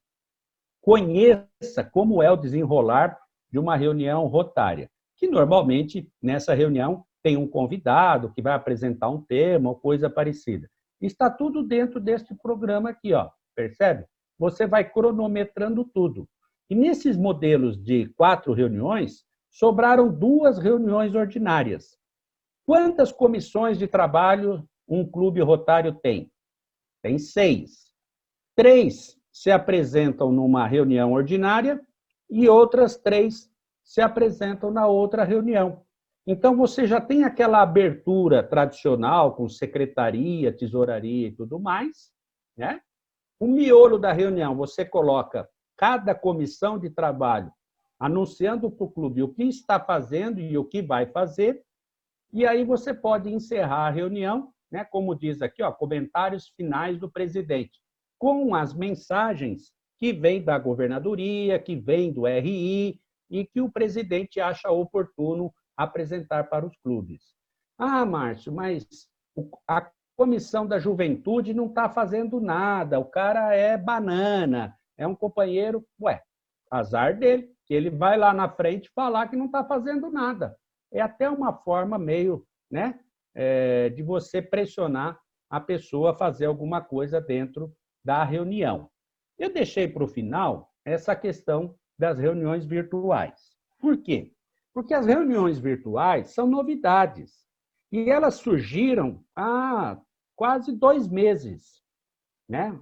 [0.80, 3.14] conheça como é o desenrolar
[3.52, 9.20] de uma reunião rotária, que normalmente nessa reunião tem um convidado que vai apresentar um
[9.20, 10.66] tema ou coisa parecida.
[10.98, 13.28] Está tudo dentro deste programa aqui, ó.
[13.54, 14.06] Percebe?
[14.38, 16.28] Você vai cronometrando tudo.
[16.70, 21.98] E nesses modelos de quatro reuniões, sobraram duas reuniões ordinárias.
[22.66, 26.30] Quantas comissões de trabalho um clube rotário tem?
[27.02, 27.92] Tem seis.
[28.54, 31.80] Três se apresentam numa reunião ordinária
[32.30, 33.50] e outras três
[33.82, 35.82] se apresentam na outra reunião.
[36.26, 42.12] Então, você já tem aquela abertura tradicional com secretaria, tesouraria e tudo mais.
[42.54, 42.82] Né?
[43.40, 47.52] O miolo da reunião, você coloca cada comissão de trabalho
[47.98, 51.64] anunciando para o clube o que está fazendo e o que vai fazer,
[52.32, 57.10] e aí você pode encerrar a reunião, né, como diz aqui, ó, comentários finais do
[57.10, 57.80] presidente,
[58.18, 64.40] com as mensagens que vêm da governadoria, que vêm do RI e que o presidente
[64.40, 67.34] acha oportuno apresentar para os clubes.
[67.76, 68.86] Ah, Márcio, mas
[69.66, 75.86] a comissão da juventude não está fazendo nada, o cara é banana, é um companheiro.
[76.02, 76.20] Ué,
[76.68, 80.56] azar dele, que ele vai lá na frente falar que não está fazendo nada.
[80.90, 82.98] É até uma forma meio né,
[83.32, 85.16] é, de você pressionar
[85.48, 87.72] a pessoa a fazer alguma coisa dentro
[88.04, 88.90] da reunião.
[89.38, 93.56] Eu deixei para o final essa questão das reuniões virtuais.
[93.78, 94.32] Por quê?
[94.74, 97.46] Porque as reuniões virtuais são novidades.
[97.92, 99.96] E elas surgiram há
[100.38, 101.82] quase dois meses.
[102.48, 102.80] Né?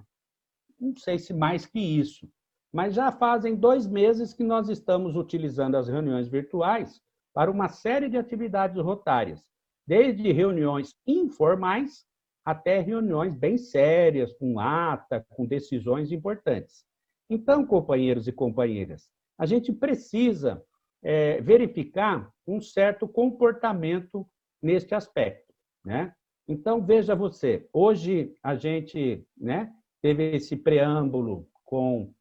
[0.79, 2.29] Não sei se mais que isso.
[2.71, 7.01] Mas já fazem dois meses que nós estamos utilizando as reuniões virtuais
[7.33, 9.43] para uma série de atividades rotárias,
[9.87, 12.05] desde reuniões informais
[12.45, 16.85] até reuniões bem sérias, com ata, com decisões importantes.
[17.29, 20.63] Então, companheiros e companheiras, a gente precisa
[21.03, 24.25] é, verificar um certo comportamento
[24.61, 25.53] neste aspecto.
[25.83, 26.13] Né?
[26.47, 32.13] Então, veja você, hoje a gente né, teve esse preâmbulo com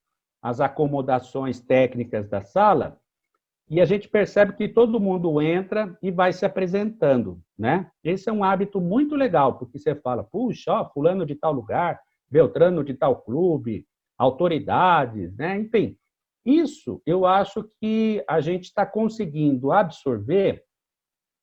[0.42, 3.00] as acomodações técnicas da sala,
[3.68, 7.90] e a gente percebe que todo mundo entra e vai se apresentando, né?
[8.02, 12.00] Esse é um hábito muito legal, porque você fala, puxa, ó, fulano de tal lugar,
[12.28, 13.84] Beltrano de tal clube,
[14.16, 15.58] autoridades, né?
[15.58, 15.96] Enfim,
[16.44, 20.64] isso eu acho que a gente está conseguindo absorver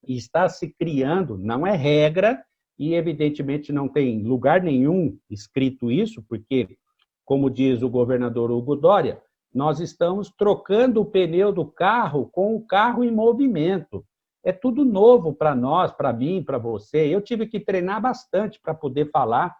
[0.07, 2.41] e está se criando, não é regra,
[2.77, 6.77] e evidentemente não tem lugar nenhum escrito isso, porque,
[7.23, 9.21] como diz o governador Hugo Dória,
[9.53, 14.03] nós estamos trocando o pneu do carro com o carro em movimento.
[14.43, 17.07] É tudo novo para nós, para mim, para você.
[17.07, 19.55] Eu tive que treinar bastante para poder falar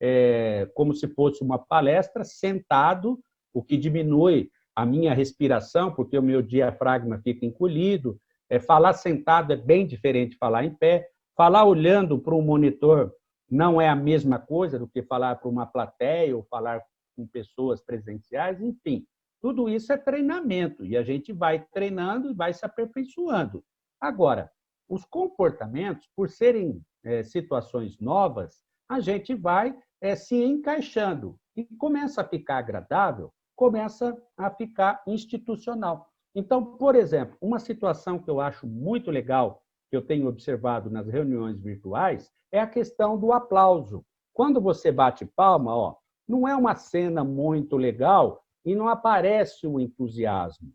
[0.00, 3.18] é, como se fosse uma palestra, sentado,
[3.52, 8.16] o que diminui a minha respiração, porque o meu diafragma fica encolhido.
[8.48, 11.08] É, falar sentado é bem diferente de falar em pé.
[11.38, 13.14] Falar olhando para um monitor
[13.48, 16.82] não é a mesma coisa do que falar para uma plateia ou falar
[17.14, 19.06] com pessoas presenciais, enfim.
[19.40, 23.62] Tudo isso é treinamento e a gente vai treinando e vai se aperfeiçoando.
[24.00, 24.50] Agora,
[24.88, 32.20] os comportamentos, por serem é, situações novas, a gente vai é, se encaixando e começa
[32.20, 36.10] a ficar agradável, começa a ficar institucional.
[36.34, 41.08] Então, por exemplo, uma situação que eu acho muito legal, que eu tenho observado nas
[41.08, 44.04] reuniões virtuais, é a questão do aplauso.
[44.32, 49.80] Quando você bate palma, ó, não é uma cena muito legal e não aparece o
[49.80, 50.72] entusiasmo.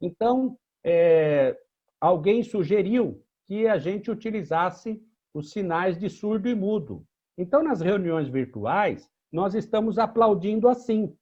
[0.00, 1.56] Então, é,
[2.00, 5.00] alguém sugeriu que a gente utilizasse
[5.34, 7.04] os sinais de surdo e mudo.
[7.36, 11.14] Então, nas reuniões virtuais, nós estamos aplaudindo assim.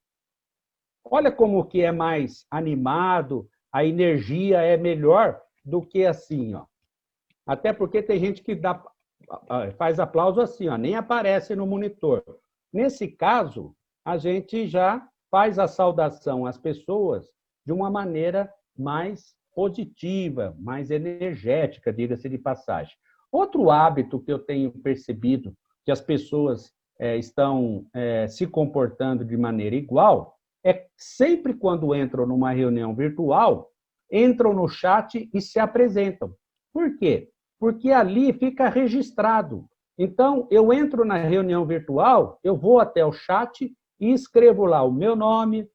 [1.04, 6.64] Olha como que é mais animado, a energia é melhor do que assim, ó.
[7.46, 8.82] Até porque tem gente que dá,
[9.76, 12.22] faz aplauso assim, ó, nem aparece no monitor.
[12.72, 13.74] Nesse caso,
[14.04, 17.28] a gente já faz a saudação às pessoas
[17.64, 22.94] de uma maneira mais positiva, mais energética, diga-se de passagem.
[23.30, 29.36] Outro hábito que eu tenho percebido que as pessoas é, estão é, se comportando de
[29.36, 30.34] maneira igual
[30.64, 33.70] é sempre quando entram numa reunião virtual,
[34.10, 36.34] entram no chat e se apresentam.
[36.72, 37.30] Por quê?
[37.64, 39.66] Porque ali fica registrado.
[39.98, 44.92] Então, eu entro na reunião virtual, eu vou até o chat e escrevo lá o
[44.92, 45.66] meu nome,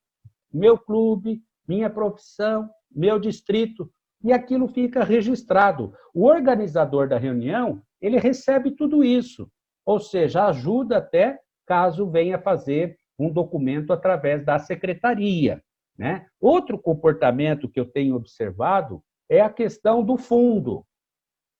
[0.53, 3.89] meu clube, minha profissão, meu distrito,
[4.23, 5.91] e aquilo fica registrado.
[6.13, 9.49] O organizador da reunião, ele recebe tudo isso,
[9.83, 15.59] ou seja, ajuda até caso venha fazer um documento através da secretaria.
[15.97, 16.27] Né?
[16.39, 20.85] Outro comportamento que eu tenho observado é a questão do fundo.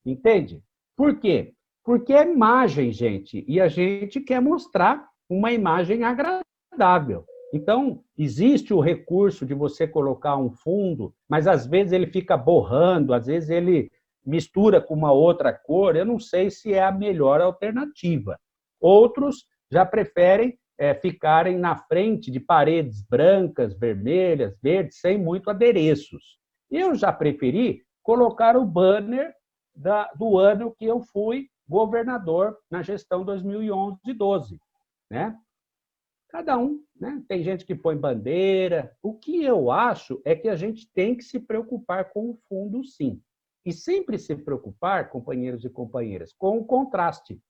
[0.05, 0.63] Entende?
[0.95, 1.53] Por quê?
[1.83, 7.25] Porque é imagem, gente, e a gente quer mostrar uma imagem agradável.
[7.53, 13.13] Então, existe o recurso de você colocar um fundo, mas às vezes ele fica borrando,
[13.13, 13.91] às vezes ele
[14.25, 15.95] mistura com uma outra cor.
[15.95, 18.37] Eu não sei se é a melhor alternativa.
[18.79, 26.39] Outros já preferem é, ficarem na frente de paredes brancas, vermelhas, verdes, sem muito adereços.
[26.71, 29.33] Eu já preferi colocar o banner
[29.79, 34.59] da, do ano que eu fui governador na gestão 2011-12.
[35.09, 35.37] Né?
[36.27, 37.23] Cada um, né?
[37.27, 38.95] Tem gente que põe bandeira.
[39.01, 42.83] O que eu acho é que a gente tem que se preocupar com o fundo,
[42.83, 43.21] sim.
[43.65, 47.41] E sempre se preocupar, companheiros e companheiras, com o contraste.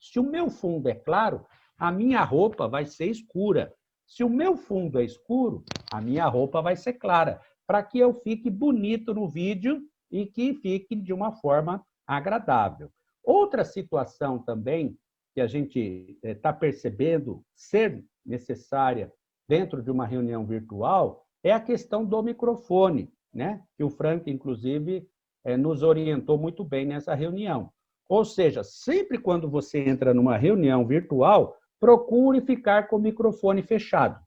[0.00, 1.46] Se o meu fundo é claro,
[1.78, 3.74] a minha roupa vai ser escura.
[4.06, 8.12] Se o meu fundo é escuro, a minha roupa vai ser clara, para que eu
[8.20, 9.82] fique bonito no vídeo
[10.14, 12.88] e que fique de uma forma agradável.
[13.24, 14.96] Outra situação também
[15.34, 19.12] que a gente está eh, percebendo ser necessária
[19.48, 23.60] dentro de uma reunião virtual é a questão do microfone, né?
[23.76, 25.04] que o Frank, inclusive,
[25.44, 27.72] eh, nos orientou muito bem nessa reunião.
[28.08, 34.20] Ou seja, sempre quando você entra numa reunião virtual, procure ficar com o microfone fechado.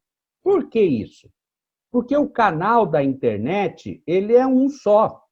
[0.43, 1.29] Por que isso?
[1.89, 5.23] Porque o canal da internet, ele é um só.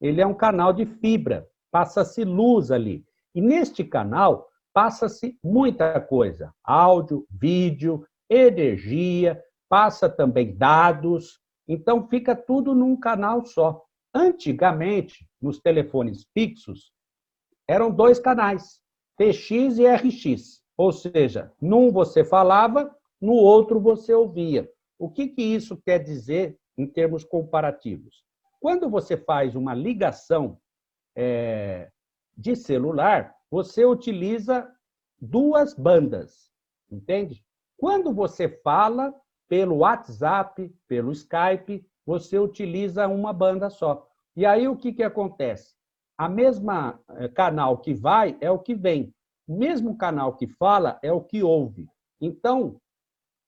[0.00, 3.04] Ele é um canal de fibra, passa-se luz ali.
[3.34, 11.40] E neste canal, passa-se muita coisa: áudio, vídeo, energia, passa também dados.
[11.68, 13.84] Então, fica tudo num canal só.
[14.12, 16.92] Antigamente, nos telefones fixos,
[17.68, 18.80] eram dois canais,
[19.16, 20.60] TX e RX.
[20.76, 22.90] Ou seja, num você falava,
[23.20, 24.68] no outro você ouvia.
[24.98, 28.24] O que, que isso quer dizer em termos comparativos?
[28.60, 30.60] Quando você faz uma ligação
[31.16, 31.90] é,
[32.36, 34.70] de celular, você utiliza
[35.20, 36.50] duas bandas,
[36.90, 37.44] entende?
[37.76, 39.14] Quando você fala
[39.48, 44.06] pelo WhatsApp, pelo Skype, você utiliza uma banda só.
[44.36, 45.74] E aí o que, que acontece?
[46.16, 49.14] A mesma eh, canal que vai é o que vem.
[49.48, 51.88] O mesmo canal que fala é o que ouve.
[52.20, 52.80] Então,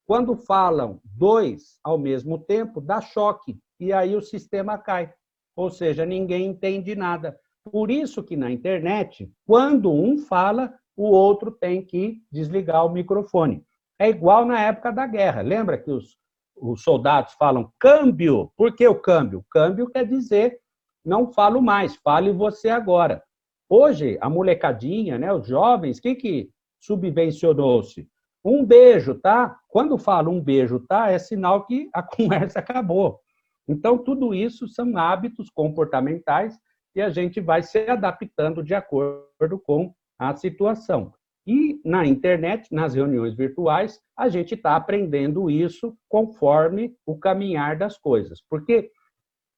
[0.05, 3.57] quando falam dois ao mesmo tempo, dá choque.
[3.79, 5.13] E aí o sistema cai.
[5.55, 7.37] Ou seja, ninguém entende nada.
[7.71, 13.63] Por isso que na internet, quando um fala, o outro tem que desligar o microfone.
[13.99, 15.41] É igual na época da guerra.
[15.41, 16.17] Lembra que os,
[16.55, 18.51] os soldados falam câmbio?
[18.57, 19.45] Por que o câmbio?
[19.49, 20.59] Câmbio quer dizer
[21.05, 23.21] não falo mais, fale você agora.
[23.69, 26.49] Hoje, a molecadinha, né, os jovens, o que, que
[26.79, 28.07] subvencionou-se?
[28.43, 29.57] Um beijo, tá?
[29.67, 31.09] Quando falo um beijo, tá?
[31.09, 33.19] É sinal que a conversa acabou.
[33.67, 36.57] Então, tudo isso são hábitos comportamentais
[36.95, 41.13] e a gente vai se adaptando de acordo com a situação.
[41.45, 47.97] E na internet, nas reuniões virtuais, a gente está aprendendo isso conforme o caminhar das
[47.97, 48.41] coisas.
[48.49, 48.91] Porque,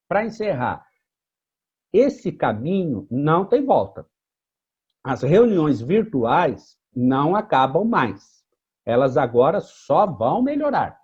[0.08, 0.84] para encerrar,
[1.92, 4.06] esse caminho não tem volta.
[5.04, 8.44] As reuniões virtuais não acabam mais.
[8.84, 10.98] Elas agora só vão melhorar.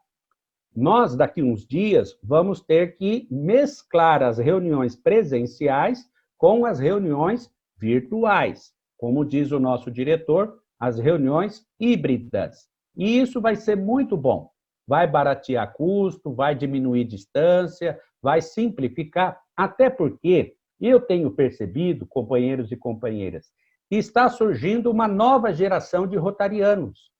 [0.75, 6.09] Nós, daqui uns dias, vamos ter que mesclar as reuniões presenciais
[6.39, 8.73] com as reuniões virtuais.
[8.97, 12.68] Como diz o nosso diretor, as reuniões híbridas.
[12.97, 14.51] E isso vai ser muito bom.
[14.89, 22.77] Vai baratear custo, vai diminuir distância, vai simplificar, até porque eu tenho percebido, companheiros e
[22.77, 23.53] companheiras,
[23.89, 27.12] que está surgindo uma nova geração de rotarianos.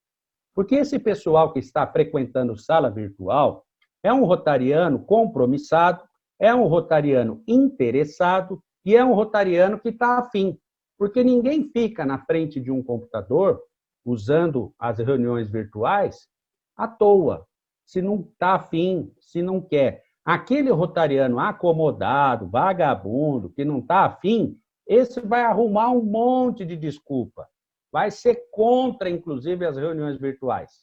[0.55, 3.65] Porque esse pessoal que está frequentando sala virtual
[4.03, 6.03] é um rotariano compromissado,
[6.39, 10.59] é um rotariano interessado e é um rotariano que está afim.
[10.99, 13.61] Porque ninguém fica na frente de um computador
[14.05, 16.29] usando as reuniões virtuais
[16.77, 17.47] à toa,
[17.87, 20.03] se não está afim, se não quer.
[20.25, 27.49] Aquele rotariano acomodado, vagabundo, que não está afim, esse vai arrumar um monte de desculpa
[27.93, 30.83] vai ser contra, inclusive, as reuniões virtuais.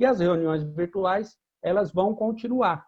[0.00, 2.86] E as reuniões virtuais, elas vão continuar.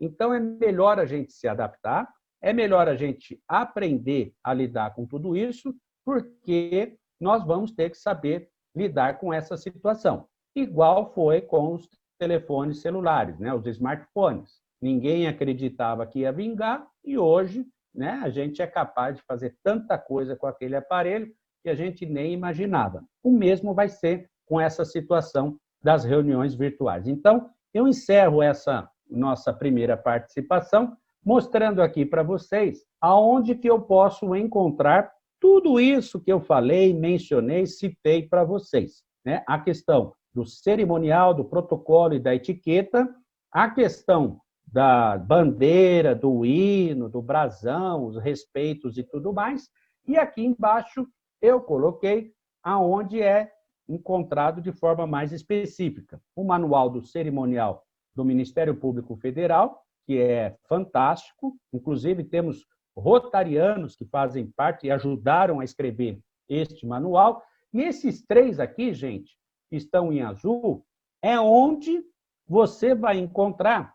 [0.00, 2.08] Então, é melhor a gente se adaptar,
[2.40, 7.98] é melhor a gente aprender a lidar com tudo isso, porque nós vamos ter que
[7.98, 10.28] saber lidar com essa situação.
[10.54, 11.88] Igual foi com os
[12.18, 13.52] telefones celulares, né?
[13.52, 14.60] os smartphones.
[14.80, 19.98] Ninguém acreditava que ia vingar e hoje né, a gente é capaz de fazer tanta
[19.98, 21.32] coisa com aquele aparelho
[21.62, 23.04] que a gente nem imaginava.
[23.22, 27.06] O mesmo vai ser com essa situação das reuniões virtuais.
[27.06, 34.34] Então, eu encerro essa nossa primeira participação mostrando aqui para vocês aonde que eu posso
[34.34, 39.02] encontrar tudo isso que eu falei, mencionei, citei para vocês.
[39.24, 39.42] Né?
[39.46, 43.08] A questão do cerimonial, do protocolo e da etiqueta,
[43.52, 49.68] a questão da bandeira, do hino, do brasão, os respeitos e tudo mais.
[50.06, 51.06] E aqui embaixo
[51.40, 52.32] eu coloquei
[52.62, 53.52] aonde é
[53.88, 56.20] encontrado de forma mais específica.
[56.36, 57.84] O manual do cerimonial
[58.14, 62.66] do Ministério Público Federal, que é fantástico, inclusive temos
[62.96, 67.42] rotarianos que fazem parte e ajudaram a escrever este manual.
[67.72, 69.38] E esses três aqui, gente,
[69.70, 70.84] que estão em azul,
[71.22, 72.02] é onde
[72.46, 73.94] você vai encontrar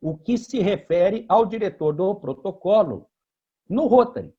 [0.00, 3.08] o que se refere ao diretor do protocolo
[3.68, 4.34] no Rotary.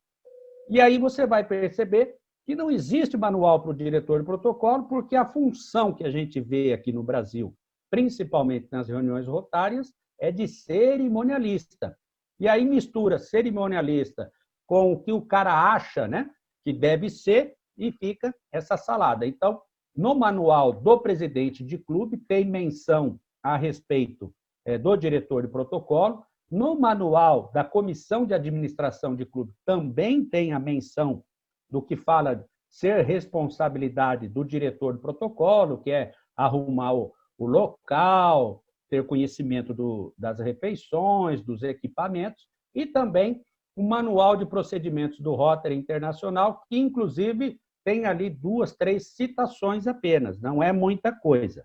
[0.68, 2.19] E aí você vai perceber
[2.50, 6.40] que não existe manual para o diretor de protocolo, porque a função que a gente
[6.40, 7.56] vê aqui no Brasil,
[7.88, 11.96] principalmente nas reuniões rotárias, é de cerimonialista.
[12.40, 14.32] E aí mistura cerimonialista
[14.66, 16.28] com o que o cara acha né,
[16.64, 19.24] que deve ser e fica essa salada.
[19.24, 19.62] Então,
[19.94, 24.34] no manual do presidente de clube tem menção a respeito
[24.64, 26.24] é, do diretor de protocolo.
[26.50, 31.22] No manual da comissão de administração de clube também tem a menção
[31.70, 38.62] do que fala ser responsabilidade do diretor do protocolo, que é arrumar o, o local,
[38.88, 43.42] ter conhecimento do, das refeições, dos equipamentos, e também
[43.76, 50.40] o manual de procedimentos do Rotary Internacional, que inclusive tem ali duas, três citações apenas,
[50.40, 51.64] não é muita coisa.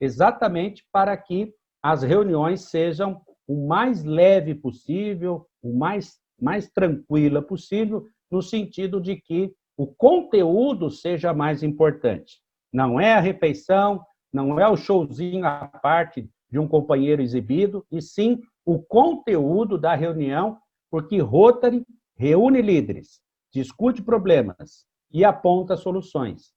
[0.00, 8.06] Exatamente para que as reuniões sejam o mais leve possível, o mais, mais tranquila possível,
[8.34, 12.40] no sentido de que o conteúdo seja mais importante.
[12.72, 18.02] Não é a refeição, não é o showzinho à parte de um companheiro exibido, e
[18.02, 20.58] sim o conteúdo da reunião,
[20.90, 23.20] porque Rotary reúne líderes,
[23.52, 26.52] discute problemas e aponta soluções.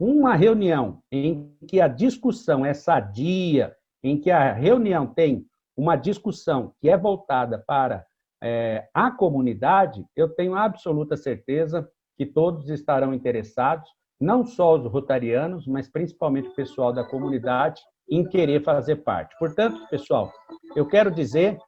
[0.00, 6.74] Uma reunião em que a discussão é sadia, em que a reunião tem uma discussão
[6.80, 8.04] que é voltada para
[8.42, 13.88] é, a comunidade, eu tenho absoluta certeza que todos estarão interessados,
[14.20, 17.80] não só os rotarianos, mas principalmente o pessoal da comunidade,
[18.10, 19.36] em querer fazer parte.
[19.38, 20.32] Portanto, pessoal,
[20.74, 21.58] eu quero dizer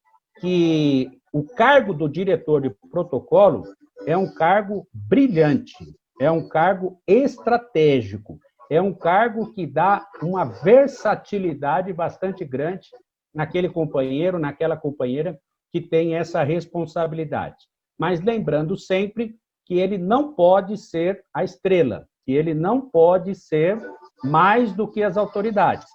[0.41, 3.63] que o cargo do diretor de protocolo
[4.07, 5.77] é um cargo brilhante,
[6.21, 8.39] é um cargo estratégico,
[8.71, 12.89] é um cargo que dá uma versatilidade bastante grande
[13.35, 15.39] naquele companheiro, naquela companheira
[15.73, 17.57] que tem essa responsabilidade.
[17.99, 23.81] Mas lembrando sempre que ele não pode ser a estrela, que ele não pode ser
[24.23, 25.89] mais do que as autoridades.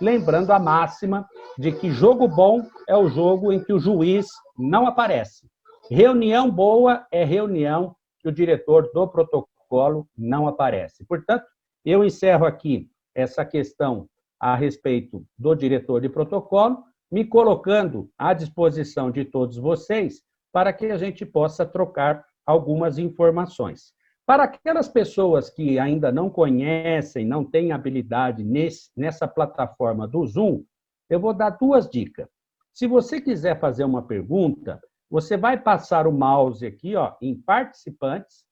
[0.00, 1.26] Lembrando a máxima
[1.58, 4.26] de que jogo bom é o jogo em que o juiz
[4.58, 5.46] não aparece.
[5.90, 11.04] Reunião boa é reunião que o diretor do protocolo não aparece.
[11.06, 11.44] Portanto,
[11.84, 14.06] eu encerro aqui essa questão
[14.38, 20.86] a respeito do diretor de protocolo me colocando à disposição de todos vocês para que
[20.86, 23.92] a gente possa trocar algumas informações.
[24.24, 30.64] Para aquelas pessoas que ainda não conhecem, não têm habilidade nesse, nessa plataforma do Zoom,
[31.10, 32.26] eu vou dar duas dicas.
[32.72, 38.46] Se você quiser fazer uma pergunta, você vai passar o mouse aqui ó, em participantes.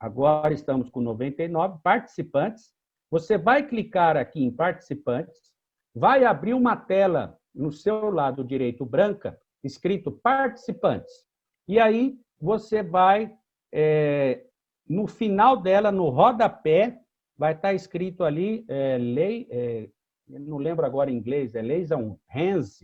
[0.00, 2.72] Agora estamos com 99 participantes.
[3.10, 5.52] Você vai clicar aqui em participantes,
[5.94, 11.24] vai abrir uma tela no seu lado direito branca, escrito participantes.
[11.68, 13.32] E aí você vai,
[13.72, 14.44] é,
[14.88, 16.98] no final dela, no rodapé,
[17.36, 19.88] vai estar escrito ali, é, lei, é,
[20.28, 22.80] não lembro agora em inglês, é Leison Hands,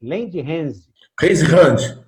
[0.00, 0.90] Land Hands.
[1.20, 2.04] Raise hand.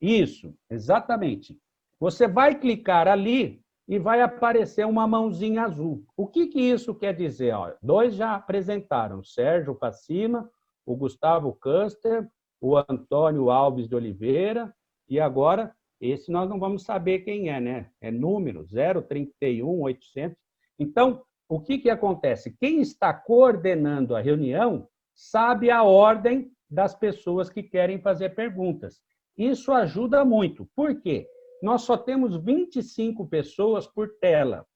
[0.00, 1.58] Isso, exatamente.
[2.00, 6.04] Você vai clicar ali e vai aparecer uma mãozinha azul.
[6.16, 7.52] O que, que isso quer dizer?
[7.52, 10.50] Ó, dois já apresentaram, Sérgio Pacima,
[10.86, 12.28] o Gustavo Custer,
[12.60, 14.72] o Antônio Alves de Oliveira,
[15.08, 17.90] e agora, esse nós não vamos saber quem é, né?
[18.00, 20.36] É número 031 800.
[20.78, 22.56] Então, o que, que acontece?
[22.58, 29.02] Quem está coordenando a reunião sabe a ordem das pessoas que querem fazer perguntas.
[29.36, 30.66] Isso ajuda muito.
[30.74, 31.28] Por quê?
[31.62, 34.66] Nós só temos 25 pessoas por tela.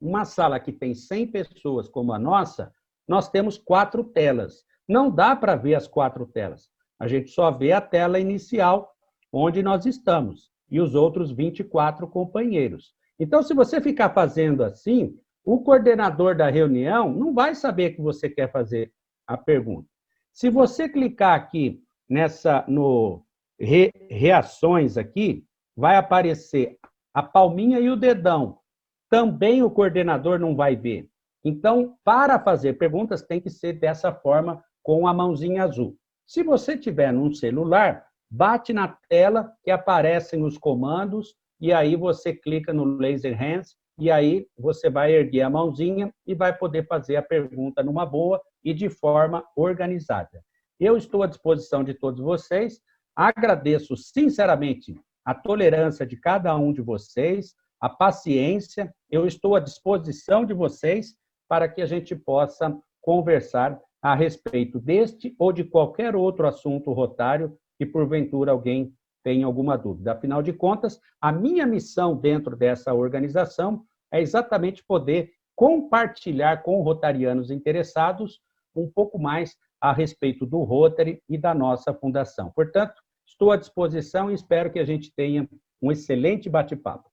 [0.00, 2.72] Uma sala que tem 100 pessoas como a nossa,
[3.06, 4.64] nós temos quatro telas.
[4.88, 6.68] Não dá para ver as quatro telas.
[6.98, 8.90] A gente só vê a tela inicial,
[9.32, 12.94] onde nós estamos, e os outros 24 companheiros.
[13.20, 15.14] Então, se você ficar fazendo assim,
[15.44, 18.92] o coordenador da reunião não vai saber que você quer fazer
[19.26, 19.88] a pergunta.
[20.32, 23.24] Se você clicar aqui nessa no
[23.58, 25.44] re, reações aqui,
[25.76, 26.78] vai aparecer
[27.12, 28.58] a palminha e o dedão.
[29.10, 31.08] Também o coordenador não vai ver.
[31.44, 35.96] Então, para fazer perguntas, tem que ser dessa forma, com a mãozinha azul.
[36.26, 42.32] Se você tiver num celular, bate na tela que aparecem os comandos e aí você
[42.32, 47.16] clica no laser hands e aí você vai erguer a mãozinha e vai poder fazer
[47.16, 50.42] a pergunta numa boa e de forma organizada.
[50.78, 52.80] Eu estou à disposição de todos vocês.
[53.16, 58.94] Agradeço sinceramente a tolerância de cada um de vocês, a paciência.
[59.10, 61.16] Eu estou à disposição de vocês
[61.48, 67.56] para que a gente possa conversar a respeito deste ou de qualquer outro assunto rotário
[67.78, 68.92] que porventura alguém
[69.24, 70.12] tenha alguma dúvida.
[70.12, 77.50] Afinal de contas, a minha missão dentro dessa organização é exatamente poder compartilhar com rotarianos
[77.50, 78.40] interessados
[78.74, 82.50] um pouco mais a respeito do Rotary e da nossa fundação.
[82.54, 82.94] Portanto,
[83.26, 85.48] estou à disposição e espero que a gente tenha
[85.82, 87.08] um excelente bate-papo.